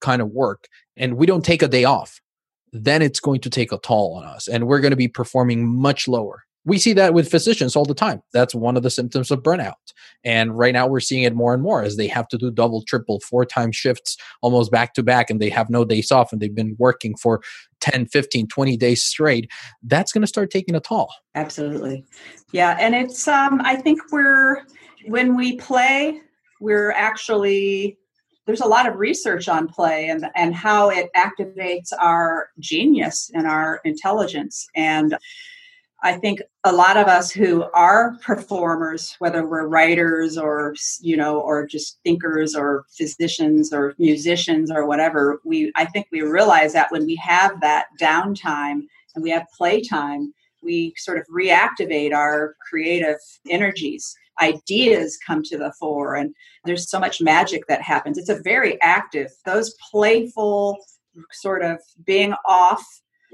[0.00, 2.20] kind of work and we don't take a day off
[2.72, 5.66] then it's going to take a toll on us and we're going to be performing
[5.66, 8.20] much lower we see that with physicians all the time.
[8.32, 9.74] That's one of the symptoms of burnout.
[10.24, 12.82] And right now we're seeing it more and more as they have to do double,
[12.82, 16.42] triple, four time shifts almost back to back and they have no days off and
[16.42, 17.40] they've been working for
[17.80, 19.50] 10, 15, 20 days straight.
[19.84, 21.08] That's going to start taking a toll.
[21.36, 22.04] Absolutely.
[22.50, 22.76] Yeah.
[22.80, 24.64] And it's, um, I think we're,
[25.06, 26.20] when we play,
[26.60, 27.96] we're actually
[28.46, 33.44] there's a lot of research on play and, and how it activates our genius and
[33.44, 34.68] our intelligence.
[34.76, 35.16] And
[36.02, 41.40] I think a lot of us who are performers, whether we're writers or you know,
[41.40, 46.92] or just thinkers or physicians or musicians or whatever, we I think we realize that
[46.92, 48.82] when we have that downtime
[49.14, 54.14] and we have playtime, we sort of reactivate our creative energies.
[54.42, 58.18] Ideas come to the fore, and there's so much magic that happens.
[58.18, 60.78] It's a very active, those playful
[61.32, 62.84] sort of being off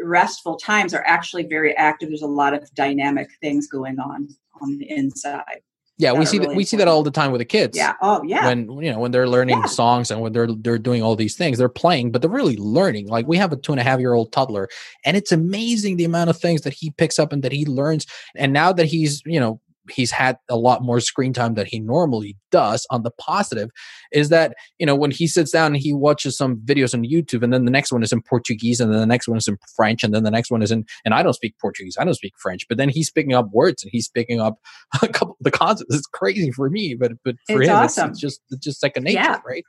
[0.05, 2.09] restful times are actually very active.
[2.09, 4.29] There's a lot of dynamic things going on
[4.61, 5.62] on the inside.
[5.99, 7.77] Yeah, we see really that we see that all the time with the kids.
[7.77, 7.95] Yeah.
[8.01, 8.47] Oh, yeah.
[8.47, 9.67] When you know when they're learning yeah.
[9.67, 13.09] songs and when they're they're doing all these things, they're playing, but they're really learning.
[13.09, 14.69] Like we have a two and a half year old toddler,
[15.05, 18.07] and it's amazing the amount of things that he picks up and that he learns.
[18.35, 21.81] And now that he's you know he's had a lot more screen time than he
[21.81, 22.87] normally does.
[22.90, 23.71] On the positive
[24.12, 27.42] is that you know when he sits down and he watches some videos on youtube
[27.42, 29.57] and then the next one is in portuguese and then the next one is in
[29.75, 32.14] french and then the next one is in and i don't speak portuguese i don't
[32.14, 34.59] speak french but then he's picking up words and he's picking up
[35.03, 38.11] a couple of the concepts it's crazy for me but but for it's him awesome.
[38.11, 39.40] it's, it's just it's just second nature yeah.
[39.47, 39.64] right?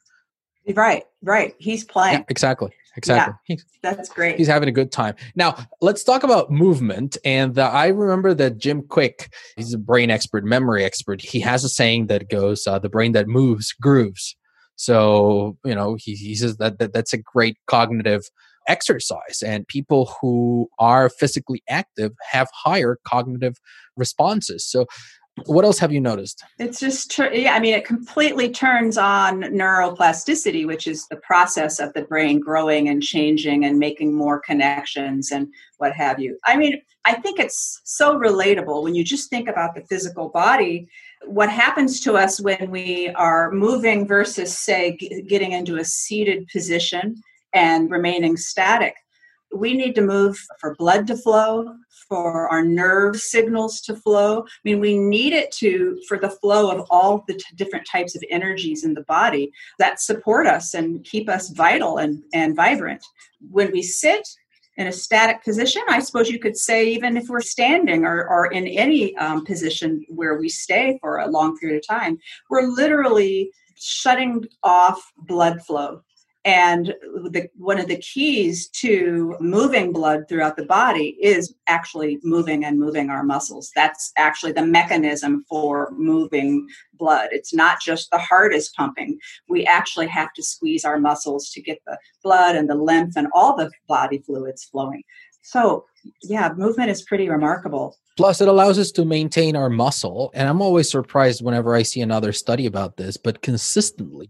[0.76, 1.56] Right right.
[1.60, 2.20] He's playing.
[2.20, 3.36] Yeah, exactly exactly.
[3.48, 4.38] Yeah, that's great.
[4.38, 5.16] He's having a good time.
[5.36, 7.18] Now, let's talk about movement.
[7.26, 11.22] And uh, I remember that Jim Kwik, he's a brain expert, memory expert.
[11.22, 14.36] He has a saying that goes, uh, "The brain that moves grooves."
[14.76, 18.24] So you know, he, he says that, that that's a great cognitive
[18.68, 23.58] exercise and people who are physically active have higher cognitive
[23.98, 24.86] responses so
[25.46, 26.44] what else have you noticed?
[26.60, 31.94] It's just yeah i mean it completely turns on neuroplasticity which is the process of
[31.94, 36.38] the brain growing and changing and making more connections and what have you.
[36.46, 40.88] I mean i think it's so relatable when you just think about the physical body.
[41.26, 47.16] What happens to us when we are moving versus say getting into a seated position
[47.54, 48.96] and remaining static?
[49.56, 51.76] We need to move for blood to flow
[52.08, 54.42] for our nerve signals to flow.
[54.42, 58.16] I mean we need it to for the flow of all the t- different types
[58.16, 63.04] of energies in the body that support us and keep us vital and, and vibrant.
[63.52, 64.28] When we sit
[64.78, 68.48] in a static position i suppose you could say even if we're standing or, or
[68.48, 72.18] in any um, position where we stay for a long period of time
[72.50, 76.02] we're literally shutting off blood flow
[76.46, 76.88] and
[77.32, 82.80] the, one of the keys to moving blood throughout the body is actually moving and
[82.80, 83.72] moving our muscles.
[83.76, 87.30] That's actually the mechanism for moving blood.
[87.32, 89.20] It's not just the heart is pumping.
[89.48, 93.28] We actually have to squeeze our muscles to get the blood and the lymph and
[93.34, 95.04] all the body fluids flowing.
[95.44, 95.86] So,
[96.24, 97.98] yeah, movement is pretty remarkable.
[98.18, 100.30] Plus, it allows us to maintain our muscle.
[100.34, 104.30] And I'm always surprised whenever I see another study about this, but consistently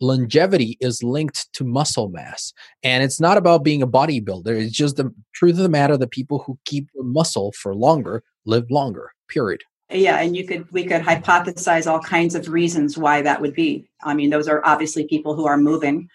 [0.00, 2.52] longevity is linked to muscle mass.
[2.82, 4.48] And it's not about being a bodybuilder.
[4.48, 8.70] It's just the truth of the matter that people who keep muscle for longer live
[8.70, 9.62] longer, period.
[9.92, 13.88] Yeah, and you could we could hypothesize all kinds of reasons why that would be.
[14.04, 16.08] I mean, those are obviously people who are moving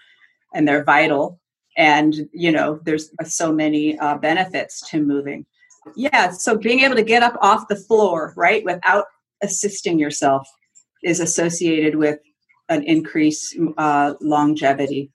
[0.54, 1.40] and they're vital
[1.78, 5.46] and you know there's so many uh, benefits to moving
[5.96, 9.06] yeah so being able to get up off the floor right without
[9.44, 10.48] assisting yourself
[11.04, 12.20] is associated with
[12.70, 15.12] an increase uh, longevity.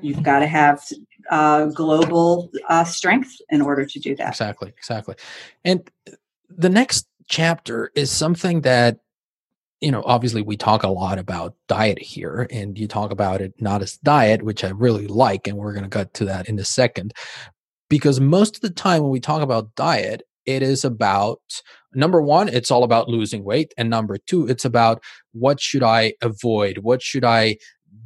[0.00, 0.82] You've got to have
[1.30, 4.28] uh, global uh, strength in order to do that.
[4.28, 5.16] Exactly, exactly.
[5.64, 5.88] And
[6.48, 9.00] the next chapter is something that
[9.80, 13.52] you know obviously we talk a lot about diet here and you talk about it
[13.60, 16.58] not as diet which i really like and we're going to get to that in
[16.58, 17.12] a second
[17.88, 21.40] because most of the time when we talk about diet it is about
[21.94, 26.14] number one it's all about losing weight and number two it's about what should i
[26.22, 27.54] avoid what should i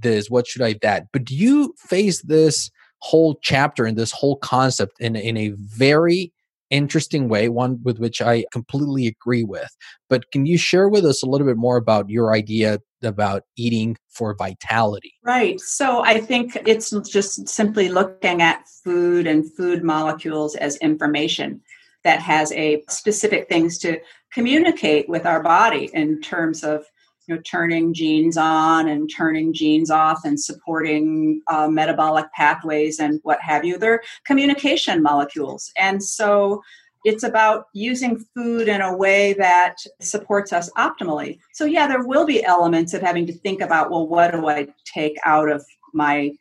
[0.01, 4.37] this what should i that but do you face this whole chapter and this whole
[4.37, 6.33] concept in, in a very
[6.73, 9.69] interesting way, one with which I completely agree with.
[10.09, 13.97] But can you share with us a little bit more about your idea about eating
[14.09, 15.13] for vitality?
[15.23, 15.61] Right.
[15.61, 21.61] So I think it's just simply looking at food and food molecules as information
[22.05, 23.99] that has a specific things to
[24.33, 26.85] communicate with our body in terms of
[27.27, 33.21] you know turning genes on and turning genes off and supporting uh, metabolic pathways and
[33.23, 33.79] what have you.
[33.79, 35.71] They're communication molecules.
[35.77, 36.63] And so
[37.05, 41.39] it's about using food in a way that supports us optimally.
[41.53, 44.67] So yeah there will be elements of having to think about well what do i
[44.85, 46.33] take out of my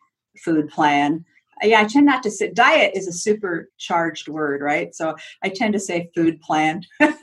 [0.43, 1.25] food plan
[1.61, 4.93] yeah i tend not to say diet is a supercharged word right?
[4.95, 6.83] So i tend to say food plan.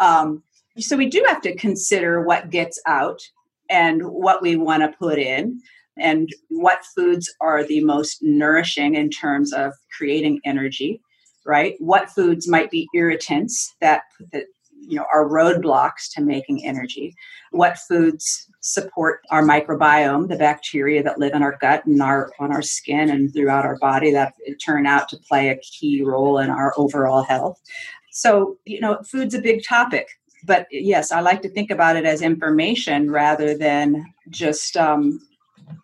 [0.00, 0.42] Um,
[0.78, 3.20] so we do have to consider what gets out
[3.70, 5.60] and what we want to put in
[5.96, 11.00] and what foods are the most nourishing in terms of creating energy
[11.48, 11.76] right?
[11.78, 14.02] What foods might be irritants that,
[14.32, 14.44] that
[14.80, 17.14] you know are roadblocks to making energy
[17.50, 22.52] what foods support our microbiome the bacteria that live in our gut and our on
[22.52, 26.50] our skin and throughout our body that turn out to play a key role in
[26.50, 27.60] our overall health
[28.10, 30.08] so you know food's a big topic
[30.44, 34.76] but yes, I like to think about it as information rather than just.
[34.76, 35.20] Um,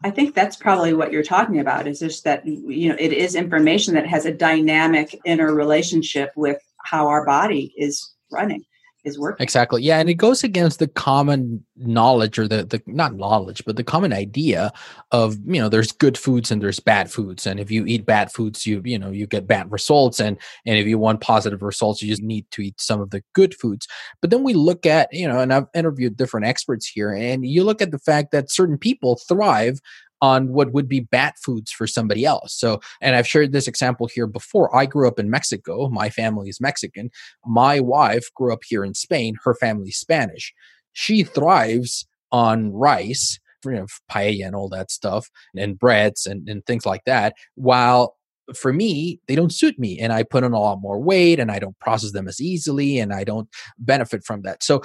[0.02, 1.86] I think that's probably what you're talking about.
[1.86, 7.06] Is just that you know it is information that has a dynamic interrelationship with how
[7.08, 8.64] our body is running
[9.04, 9.42] is working.
[9.42, 9.82] Exactly.
[9.82, 13.84] Yeah, and it goes against the common knowledge or the the not knowledge, but the
[13.84, 14.72] common idea
[15.12, 18.32] of, you know, there's good foods and there's bad foods and if you eat bad
[18.32, 22.02] foods, you you know, you get bad results and and if you want positive results,
[22.02, 23.86] you just need to eat some of the good foods.
[24.20, 27.64] But then we look at, you know, and I've interviewed different experts here and you
[27.64, 29.80] look at the fact that certain people thrive
[30.22, 32.54] on what would be bad foods for somebody else.
[32.54, 34.74] So, and I've shared this example here before.
[34.74, 35.88] I grew up in Mexico.
[35.88, 37.10] My family is Mexican.
[37.44, 39.36] My wife grew up here in Spain.
[39.44, 40.54] Her family's Spanish.
[40.92, 46.64] She thrives on rice, you know, paella and all that stuff, and breads and, and
[46.66, 48.16] things like that, while
[48.54, 51.50] for me, they don't suit me and I put on a lot more weight and
[51.50, 53.48] I don't process them as easily and I don't
[53.78, 54.62] benefit from that.
[54.62, 54.82] So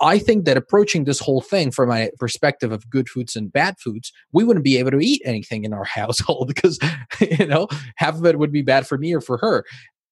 [0.00, 3.78] I think that approaching this whole thing from a perspective of good foods and bad
[3.78, 6.78] foods, we wouldn't be able to eat anything in our household because,
[7.20, 9.64] you know, half of it would be bad for me or for her.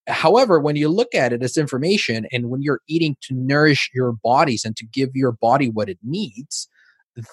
[0.07, 4.13] However, when you look at it as information and when you're eating to nourish your
[4.13, 6.69] bodies and to give your body what it needs,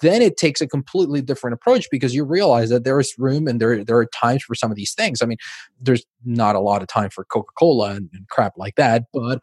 [0.02, 3.60] then it takes a completely different approach because you realize that there is room and
[3.60, 5.22] there there are times for some of these things.
[5.22, 5.38] I mean,
[5.80, 9.40] there's not a lot of time for Coca Cola and, and crap like that, but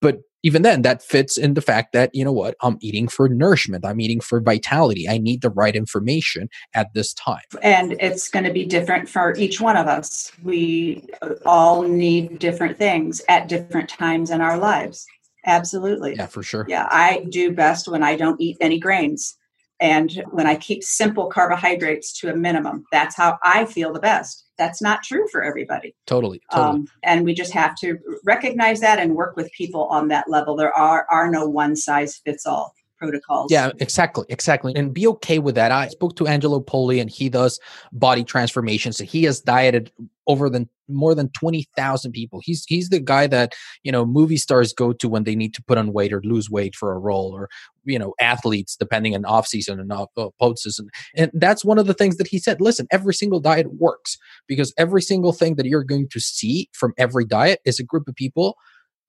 [0.00, 3.28] but even then that fits in the fact that you know what i'm eating for
[3.28, 7.40] nourishment i'm eating for vitality i need the right information at this time.
[7.62, 10.32] And it's going to be different for each one of us.
[10.42, 11.06] We
[11.44, 15.06] all need different things at different times in our lives.
[15.46, 16.14] Absolutely.
[16.16, 16.66] Yeah for sure.
[16.68, 19.36] Yeah i do best when i don't eat any grains
[19.80, 24.46] and when I keep simple carbohydrates to a minimum, that's how I feel the best.
[24.62, 25.92] That's not true for everybody.
[26.06, 26.40] Totally.
[26.52, 26.80] totally.
[26.80, 30.54] Um, and we just have to recognize that and work with people on that level.
[30.54, 33.50] There are, are no one size fits all protocols.
[33.50, 34.72] Yeah, exactly, exactly.
[34.76, 35.72] And be okay with that.
[35.72, 37.58] I spoke to Angelo Poli and he does
[37.90, 38.98] body transformations.
[38.98, 39.90] So he has dieted
[40.26, 42.40] over than more than 20,000 people.
[42.42, 45.62] He's he's the guy that, you know, movie stars go to when they need to
[45.62, 47.48] put on weight or lose weight for a role or,
[47.84, 50.88] you know, athletes depending on off season and off uh, post season.
[51.16, 54.72] And that's one of the things that he said, listen, every single diet works because
[54.76, 58.14] every single thing that you're going to see from every diet is a group of
[58.14, 58.56] people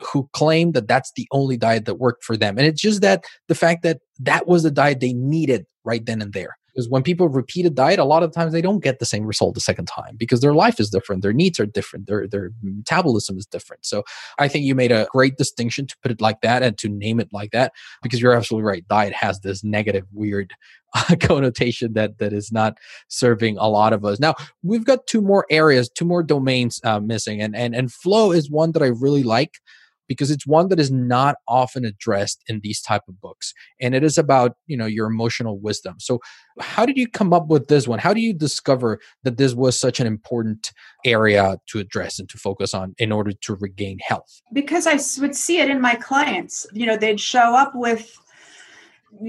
[0.02, 2.58] who claim that that's the only diet that worked for them.
[2.58, 6.22] And it's just that the fact that that was the diet they needed right then
[6.22, 6.58] and there.
[6.74, 9.26] Because when people repeat a diet, a lot of times they don't get the same
[9.26, 12.52] result the second time because their life is different, their needs are different, their their
[12.62, 13.86] metabolism is different.
[13.86, 14.04] So
[14.40, 17.20] I think you made a great distinction to put it like that and to name
[17.20, 18.88] it like that because you're absolutely right.
[18.88, 20.54] Diet has this negative, weird
[21.20, 24.20] connotation that that is not serving a lot of us.
[24.20, 28.32] Now we've got two more areas, two more domains uh, missing, and and and flow
[28.32, 29.60] is one that I really like
[30.08, 34.04] because it's one that is not often addressed in these type of books and it
[34.04, 35.96] is about you know your emotional wisdom.
[36.00, 36.20] So
[36.60, 38.00] how did you come up with this one?
[38.00, 40.72] How do you discover that this was such an important
[41.06, 44.42] area to address and to focus on in order to regain health?
[44.52, 46.66] Because i would see it in my clients.
[46.74, 48.18] You know they'd show up with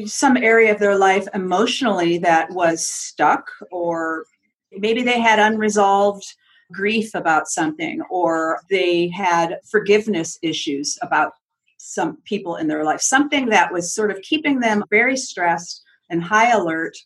[0.06, 4.24] some area of their life emotionally that was stuck or
[4.72, 6.34] maybe they had unresolved
[6.74, 11.32] grief about something or they had forgiveness issues about
[11.78, 16.22] some people in their life, something that was sort of keeping them very stressed and
[16.22, 16.96] high alert,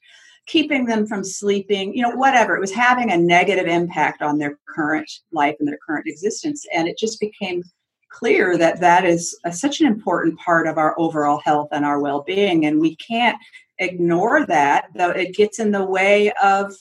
[0.46, 2.56] keeping them from sleeping, you know, whatever.
[2.56, 6.64] It was having a negative impact on their current life and their current existence.
[6.74, 7.62] And it just became
[8.10, 12.00] clear that that is a, such an important part of our overall health and our
[12.00, 13.36] well-being and we can't
[13.78, 16.72] ignore that though it gets in the way of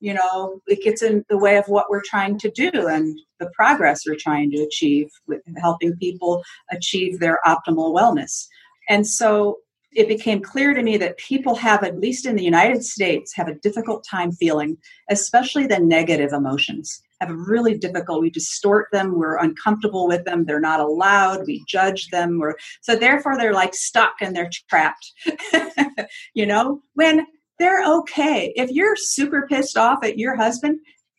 [0.00, 3.50] you know it gets in the way of what we're trying to do and the
[3.54, 8.46] progress we're trying to achieve with helping people achieve their optimal wellness.
[8.88, 9.58] And so
[9.92, 13.48] it became clear to me that people have at least in the united states have
[13.48, 14.76] a difficult time feeling
[15.10, 17.02] especially the negative emotions.
[17.20, 21.64] Have a really difficult we distort them we're uncomfortable with them they're not allowed we
[21.66, 25.12] judge them we're, so therefore they're like stuck and they're trapped
[26.34, 26.82] you know?
[26.94, 27.26] When
[27.58, 28.52] they're okay.
[28.56, 30.78] If you're super pissed off at your husband,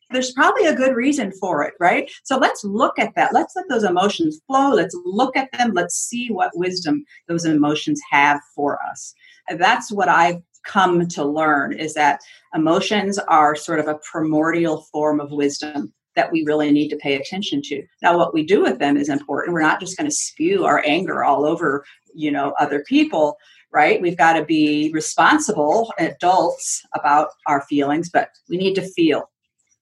[0.10, 2.10] there's probably a good reason for it, right?
[2.24, 3.34] So let's look at that.
[3.34, 4.72] Let's let those emotions flow.
[4.72, 5.74] Let's look at them.
[5.74, 9.14] Let's see what wisdom those emotions have for us.
[9.58, 12.22] That's what I've come to learn is that
[12.54, 17.16] emotions are sort of a primordial form of wisdom that we really need to pay
[17.16, 17.84] attention to.
[18.02, 19.54] Now what we do with them is important.
[19.54, 23.38] We're not just going to spew our anger all over, you know, other people
[23.78, 24.02] right?
[24.02, 29.30] We've got to be responsible adults about our feelings, but we need to feel.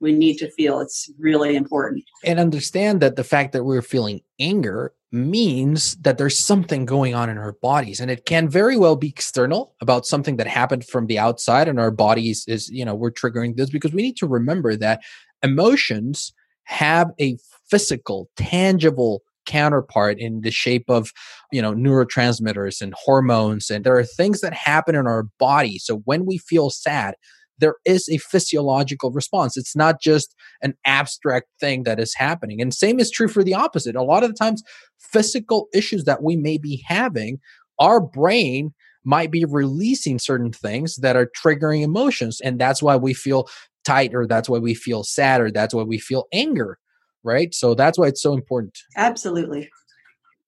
[0.02, 0.82] We need to feel.
[0.82, 2.04] It's really important.
[2.26, 7.30] And understand that the fact that we're feeling anger means that there's something going on
[7.30, 11.08] in our bodies and it can very well be external about something that happened from
[11.08, 14.28] the outside and our bodies is you know we're triggering this because we need to
[14.28, 15.02] remember that
[15.42, 16.34] emotions
[16.66, 17.38] have a
[17.70, 21.12] physical tangible counterpart in the shape of
[21.52, 25.78] you know neurotransmitters and hormones and there are things that happen in our body.
[25.80, 27.16] So when we feel sad
[27.60, 29.56] there is a physiological response.
[29.56, 32.62] It's not just an abstract thing that is happening.
[32.62, 33.96] And same is true for the opposite.
[33.96, 34.62] A lot of the times
[35.00, 37.40] physical issues that we may be having
[37.80, 38.74] our brain
[39.04, 43.48] might be releasing certain things that are triggering emotions and that's why we feel
[43.84, 46.80] tight or that's why we feel sad or that's why we feel anger
[47.26, 47.54] right?
[47.54, 48.78] So that's why it's so important.
[48.96, 49.70] Absolutely.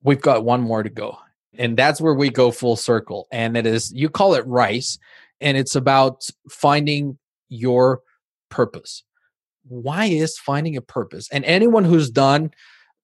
[0.04, 1.18] We've got one more to go.
[1.58, 3.28] And that's where we go full circle.
[3.32, 5.00] And it is, you call it Rise,
[5.42, 7.18] and it's about finding
[7.50, 8.02] your
[8.50, 9.04] purpose.
[9.68, 11.28] Why is finding a purpose?
[11.32, 12.52] And anyone who's done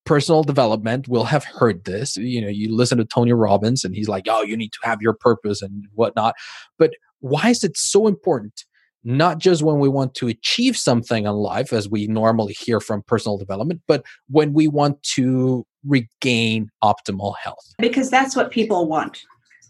[0.05, 2.17] personal development will have heard this.
[2.17, 5.01] You know, you listen to Tony Robbins and he's like, oh, you need to have
[5.01, 6.36] your purpose and whatnot.
[6.78, 8.65] But why is it so important
[9.03, 13.03] not just when we want to achieve something in life, as we normally hear from
[13.03, 17.73] personal development, but when we want to regain optimal health.
[17.79, 19.21] Because that's what people want.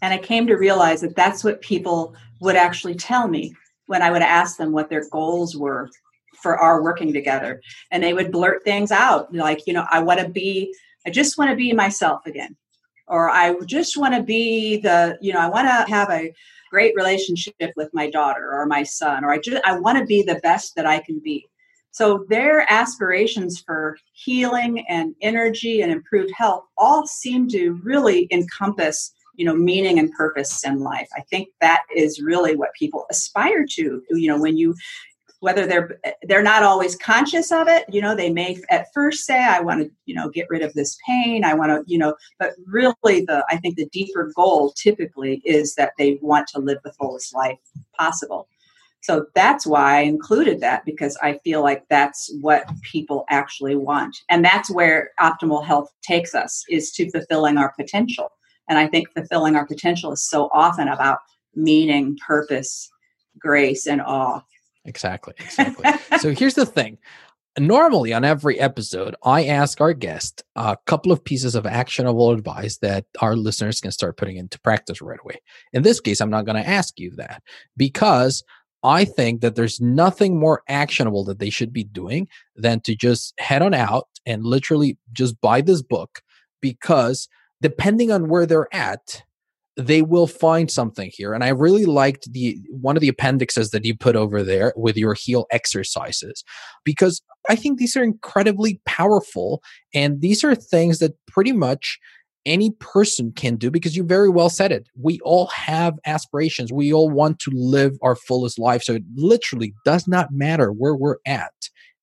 [0.02, 3.54] And I came to realize that that's what people would actually tell me
[3.86, 5.90] when I would ask them what their goals were
[6.42, 7.60] for our working together.
[7.90, 10.74] And they would blurt things out like, you know, I want to be,
[11.06, 12.56] I just want to be myself again.
[13.06, 16.32] Or I just want to be the, you know, I want to have a
[16.74, 20.22] great relationship with my daughter or my son or i just i want to be
[20.22, 21.46] the best that i can be.
[21.92, 29.12] So their aspirations for healing and energy and improved health all seem to really encompass
[29.36, 31.08] you know meaning and purpose in life.
[31.16, 34.74] I think that is really what people aspire to you know when you
[35.44, 39.44] whether they're they're not always conscious of it you know they may at first say
[39.44, 42.14] i want to you know get rid of this pain i want to you know
[42.38, 46.78] but really the i think the deeper goal typically is that they want to live
[46.82, 47.58] the fullest life
[47.96, 48.48] possible.
[49.02, 54.16] So that's why i included that because i feel like that's what people actually want
[54.30, 58.30] and that's where optimal health takes us is to fulfilling our potential.
[58.70, 61.18] And i think fulfilling our potential is so often about
[61.54, 62.90] meaning purpose
[63.38, 64.40] grace and awe
[64.84, 65.34] Exactly.
[65.38, 65.90] Exactly.
[66.18, 66.98] so here's the thing.
[67.56, 72.78] Normally, on every episode, I ask our guest a couple of pieces of actionable advice
[72.78, 75.40] that our listeners can start putting into practice right away.
[75.72, 77.42] In this case, I'm not going to ask you that
[77.76, 78.42] because
[78.82, 83.34] I think that there's nothing more actionable that they should be doing than to just
[83.38, 86.22] head on out and literally just buy this book
[86.60, 87.28] because
[87.62, 89.22] depending on where they're at,
[89.76, 93.84] they will find something here and i really liked the one of the appendixes that
[93.84, 96.44] you put over there with your heel exercises
[96.84, 99.62] because i think these are incredibly powerful
[99.92, 101.98] and these are things that pretty much
[102.46, 104.86] any person can do because you very well said it.
[105.00, 106.72] We all have aspirations.
[106.72, 110.94] We all want to live our fullest life so it literally does not matter where
[110.94, 111.52] we're at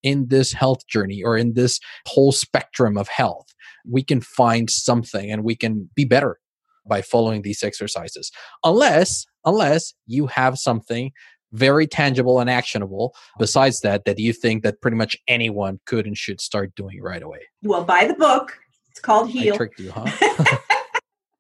[0.03, 3.47] in this health journey or in this whole spectrum of health.
[3.87, 6.39] We can find something and we can be better
[6.87, 8.31] by following these exercises.
[8.63, 11.11] Unless unless you have something
[11.53, 16.17] very tangible and actionable besides that that you think that pretty much anyone could and
[16.17, 17.39] should start doing right away.
[17.63, 18.57] Well buy the book.
[18.89, 19.53] It's called heal.
[19.53, 20.57] I tricked you huh?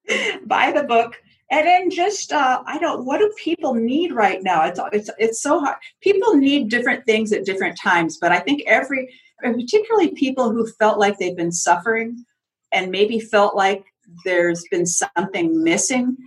[0.45, 1.21] Buy the book.
[1.49, 4.65] And then just uh, i don't what do people need right now?
[4.65, 5.77] It's it's it's so hard.
[6.01, 10.99] People need different things at different times but i think every particularly people who felt
[10.99, 12.23] like they've been suffering
[12.71, 13.90] and maybe felt like
[14.25, 16.17] there's been something missing,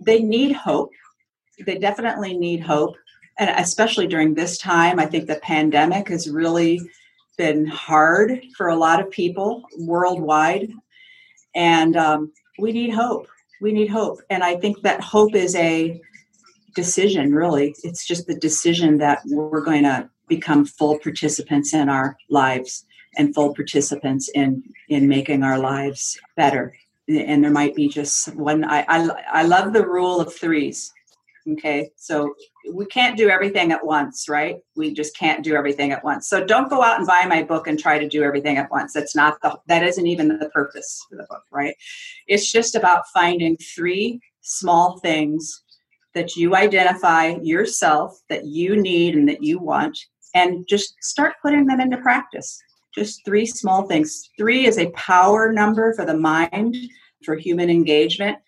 [0.00, 0.92] they need hope.
[1.64, 2.96] They definitely need hope.
[3.38, 6.80] And especially during this time, I think the pandemic has really
[7.36, 10.72] been hard for a lot of people worldwide.
[11.54, 13.26] And um, we need hope.
[13.60, 14.20] We need hope.
[14.30, 16.00] And I think that hope is a
[16.74, 17.74] decision, really.
[17.82, 22.84] It's just the decision that we're going to become full participants in our lives
[23.16, 26.74] and full participants in in making our lives better
[27.08, 30.92] and there might be just one I, I i love the rule of threes
[31.52, 31.90] okay?
[31.96, 32.34] So
[32.72, 34.58] we can't do everything at once right?
[34.76, 36.28] We just can't do everything at once.
[36.28, 38.92] So don't go out and buy my book and try to do everything at once.
[38.92, 41.74] That's not the that isn't even the purpose for the book right?
[42.26, 45.62] It's just about finding three small things
[46.14, 49.98] that you identify yourself that you need and that you want
[50.34, 52.60] and just start putting them into practice
[52.94, 54.30] just three small things.
[54.38, 56.76] Three is a power number for the mind
[57.24, 58.38] for human engagement,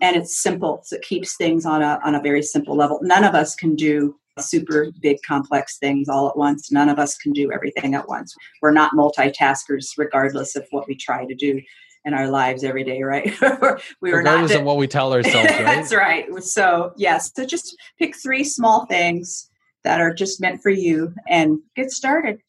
[0.00, 0.82] and it's simple.
[0.84, 2.98] So it keeps things on a, on a very simple level.
[3.02, 6.72] None of us can do super big complex things all at once.
[6.72, 8.34] None of us can do everything at once.
[8.60, 11.60] We're not multitaskers, regardless of what we try to do
[12.04, 13.32] in our lives every day, right?
[14.00, 15.50] we were regardless not of what we tell ourselves.
[15.52, 15.64] Right?
[15.64, 16.26] That's right.
[16.42, 19.50] So yes, so just pick three small things
[19.84, 22.40] that are just meant for you and get started.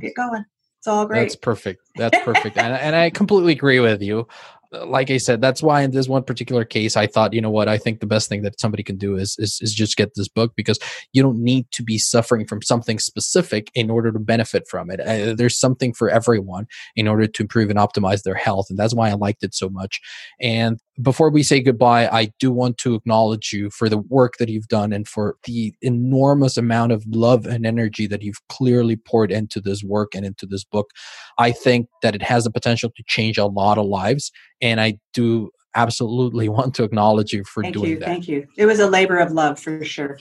[0.00, 0.44] Get going.
[0.80, 1.20] It's all great.
[1.20, 1.82] That's perfect.
[1.96, 2.56] That's perfect.
[2.56, 4.26] and, and I completely agree with you
[4.72, 7.68] like I said, that's why in this one particular case, I thought, you know what,
[7.68, 10.28] I think the best thing that somebody can do is, is, is just get this
[10.28, 10.78] book because
[11.12, 15.00] you don't need to be suffering from something specific in order to benefit from it.
[15.00, 18.94] Uh, there's something for everyone in order to improve and optimize their health, and that's
[18.94, 20.00] why I liked it so much.
[20.40, 24.48] And before we say goodbye, I do want to acknowledge you for the work that
[24.48, 29.30] you've done and for the enormous amount of love and energy that you've clearly poured
[29.30, 30.90] into this work and into this book.
[31.38, 34.30] I think that it has the potential to change a lot of lives
[34.60, 38.06] and I do absolutely want to acknowledge you for thank doing you, that.
[38.06, 38.46] Thank you.
[38.56, 40.18] It was a labor of love for sure.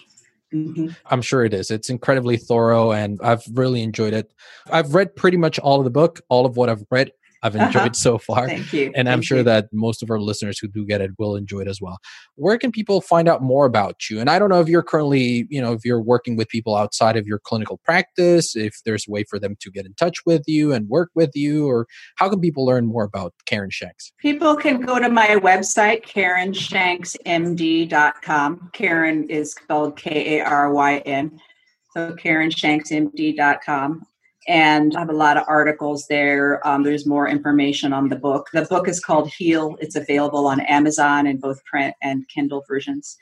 [0.54, 0.88] Mm-hmm.
[1.06, 1.70] I'm sure it is.
[1.70, 4.34] It's incredibly thorough and I've really enjoyed it.
[4.72, 7.12] I've read pretty much all of the book, all of what I've read.
[7.42, 7.94] I've enjoyed uh-huh.
[7.94, 8.48] so far.
[8.48, 8.88] Thank you.
[8.88, 9.44] And Thank I'm sure you.
[9.44, 12.00] that most of our listeners who do get it will enjoy it as well.
[12.36, 14.20] Where can people find out more about you?
[14.20, 17.18] And I don't know if you're currently, you know, if you're working with people outside
[17.18, 20.44] of your clinical practice, if there's a way for them to get in touch with
[20.48, 24.12] you and work with you, or how can people learn more about Karyn Shanks?
[24.20, 28.70] People can go to my website, KarynShanksMD.com.
[28.74, 31.40] Karyn is spelled K A R Y N.
[31.94, 34.06] So KarynShanksMD.com
[34.48, 36.66] and I have a lot of articles there.
[36.68, 38.48] Um, there's more information on the book.
[38.54, 39.76] The book is called Heal.
[39.80, 43.18] It's available on Amazon in both print and Kindle versions.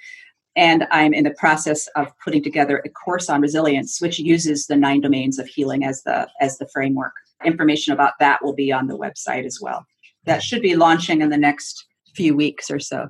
[0.56, 4.76] And I'm in the process of putting together a course on resilience, which uses the
[4.76, 7.14] nine domains of healing as the as the framework.
[7.46, 9.86] Information about that will be on the website as well.
[10.26, 13.10] That should be launching in the next few weeks or so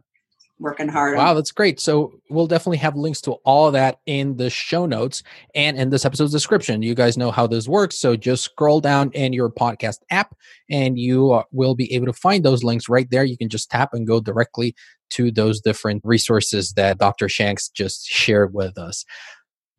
[0.60, 1.18] working hard.
[1.18, 1.80] Wow, that's great.
[1.80, 6.06] So we'll definitely have links to all that in the show notes and in this
[6.06, 6.82] episode's description.
[6.82, 7.96] You guys know how this works.
[7.98, 10.36] So just scroll down in your podcast app
[10.70, 13.24] and you uh, will be able to find those links right there.
[13.24, 14.76] You can just tap and go directly
[15.12, 17.30] to those different resources that Dr.
[17.30, 19.06] Shanks just shared with us.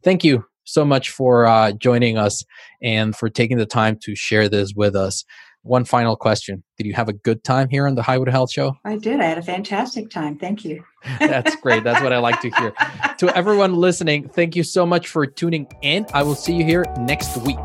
[0.03, 2.45] Thank you so much for uh, joining us
[2.83, 5.24] and for taking the time to share this with us
[5.63, 6.63] one final question.
[6.77, 8.77] Did you have a good time here on the Highway to Health show?
[8.85, 9.21] I did.
[9.21, 10.39] I had a fantastic time.
[10.39, 10.85] Thank you.
[11.19, 11.85] That's great.
[11.85, 12.73] That's what I like to hear.
[13.19, 16.07] to everyone listening, thank you so much for tuning in.
[16.15, 17.59] I will see you here next week.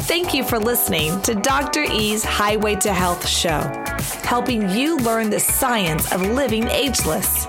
[0.00, 1.82] Thank you for listening to Dr.
[1.82, 3.60] E's Highway to Health show,
[4.22, 7.44] helping you learn the science of living ageless.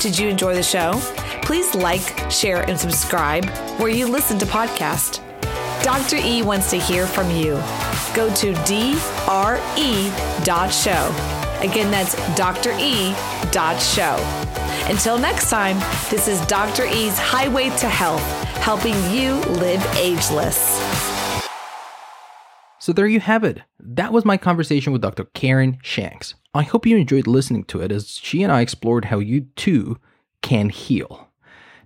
[0.00, 0.94] Did you enjoy the show?
[1.42, 3.44] Please like, share, and subscribe
[3.78, 5.20] where you listen to podcasts.
[5.82, 6.16] Dr.
[6.16, 7.52] E wants to hear from you.
[8.14, 9.00] Go to dre.show.
[11.60, 13.14] Again, that's dre.show.
[14.90, 15.78] Until next time,
[16.10, 16.84] this is Dr.
[16.84, 18.22] E's Highway to Health,
[18.58, 20.80] helping you live ageless.
[22.78, 23.62] So there you have it.
[23.78, 25.24] That was my conversation with Dr.
[25.24, 26.34] Karyn Shanks.
[26.54, 29.98] I hope you enjoyed listening to it as she and I explored how you too
[30.42, 31.28] can heal.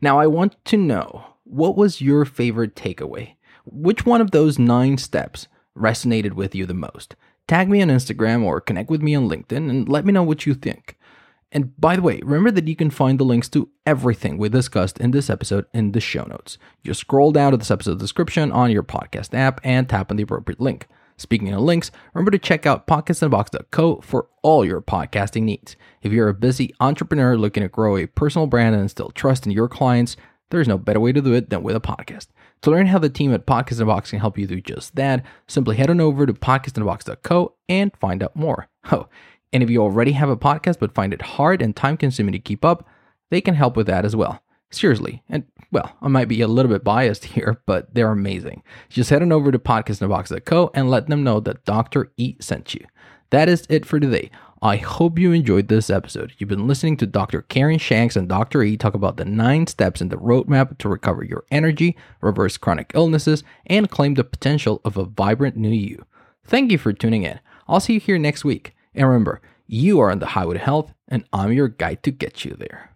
[0.00, 3.33] Now, I want to know what was your favorite takeaway?
[3.64, 7.16] Which one of those nine steps resonated with you the most?
[7.46, 10.46] Tag me on Instagram or connect with me on LinkedIn and let me know what
[10.46, 10.96] you think.
[11.52, 14.98] And by the way, remember that you can find the links to everything we discussed
[14.98, 16.58] in this episode in the show notes.
[16.82, 20.24] Just scroll down to this episode description on your podcast app and tap on the
[20.24, 20.88] appropriate link.
[21.16, 25.76] Speaking of links, remember to check out podcastinabox.co for all your podcasting needs.
[26.02, 29.52] If you're a busy entrepreneur looking to grow a personal brand and instill trust in
[29.52, 30.16] your clients,
[30.50, 32.26] there's no better way to do it than with a podcast.
[32.64, 34.96] To learn how the team at Podcast in a Box can help you do just
[34.96, 38.68] that, simply head on over to podcastinabox.co and find out more.
[38.90, 39.06] Oh,
[39.52, 42.38] And if you already have a podcast but find it hard and time consuming to
[42.38, 42.88] keep up,
[43.30, 44.42] they can help with that as well.
[44.70, 45.22] Seriously.
[45.28, 48.62] And well, I might be a little bit biased here, but they're amazing.
[48.88, 52.12] Just head on over to podcastinabox.co and let them know that Dr.
[52.16, 52.86] E sent you.
[53.28, 54.30] That is it for today.
[54.64, 56.32] I hope you enjoyed this episode.
[56.38, 57.42] You've been listening to Dr.
[57.42, 58.62] Karyn Shanks and Dr.
[58.62, 62.90] E talk about the nine steps in the roadmap to recover your energy, reverse chronic
[62.94, 66.06] illnesses, and claim the potential of a vibrant new you.
[66.46, 67.40] Thank you for tuning in.
[67.68, 68.74] I'll see you here next week.
[68.94, 72.46] And remember, you are on the highway to health, and I'm your guide to get
[72.46, 72.90] you there.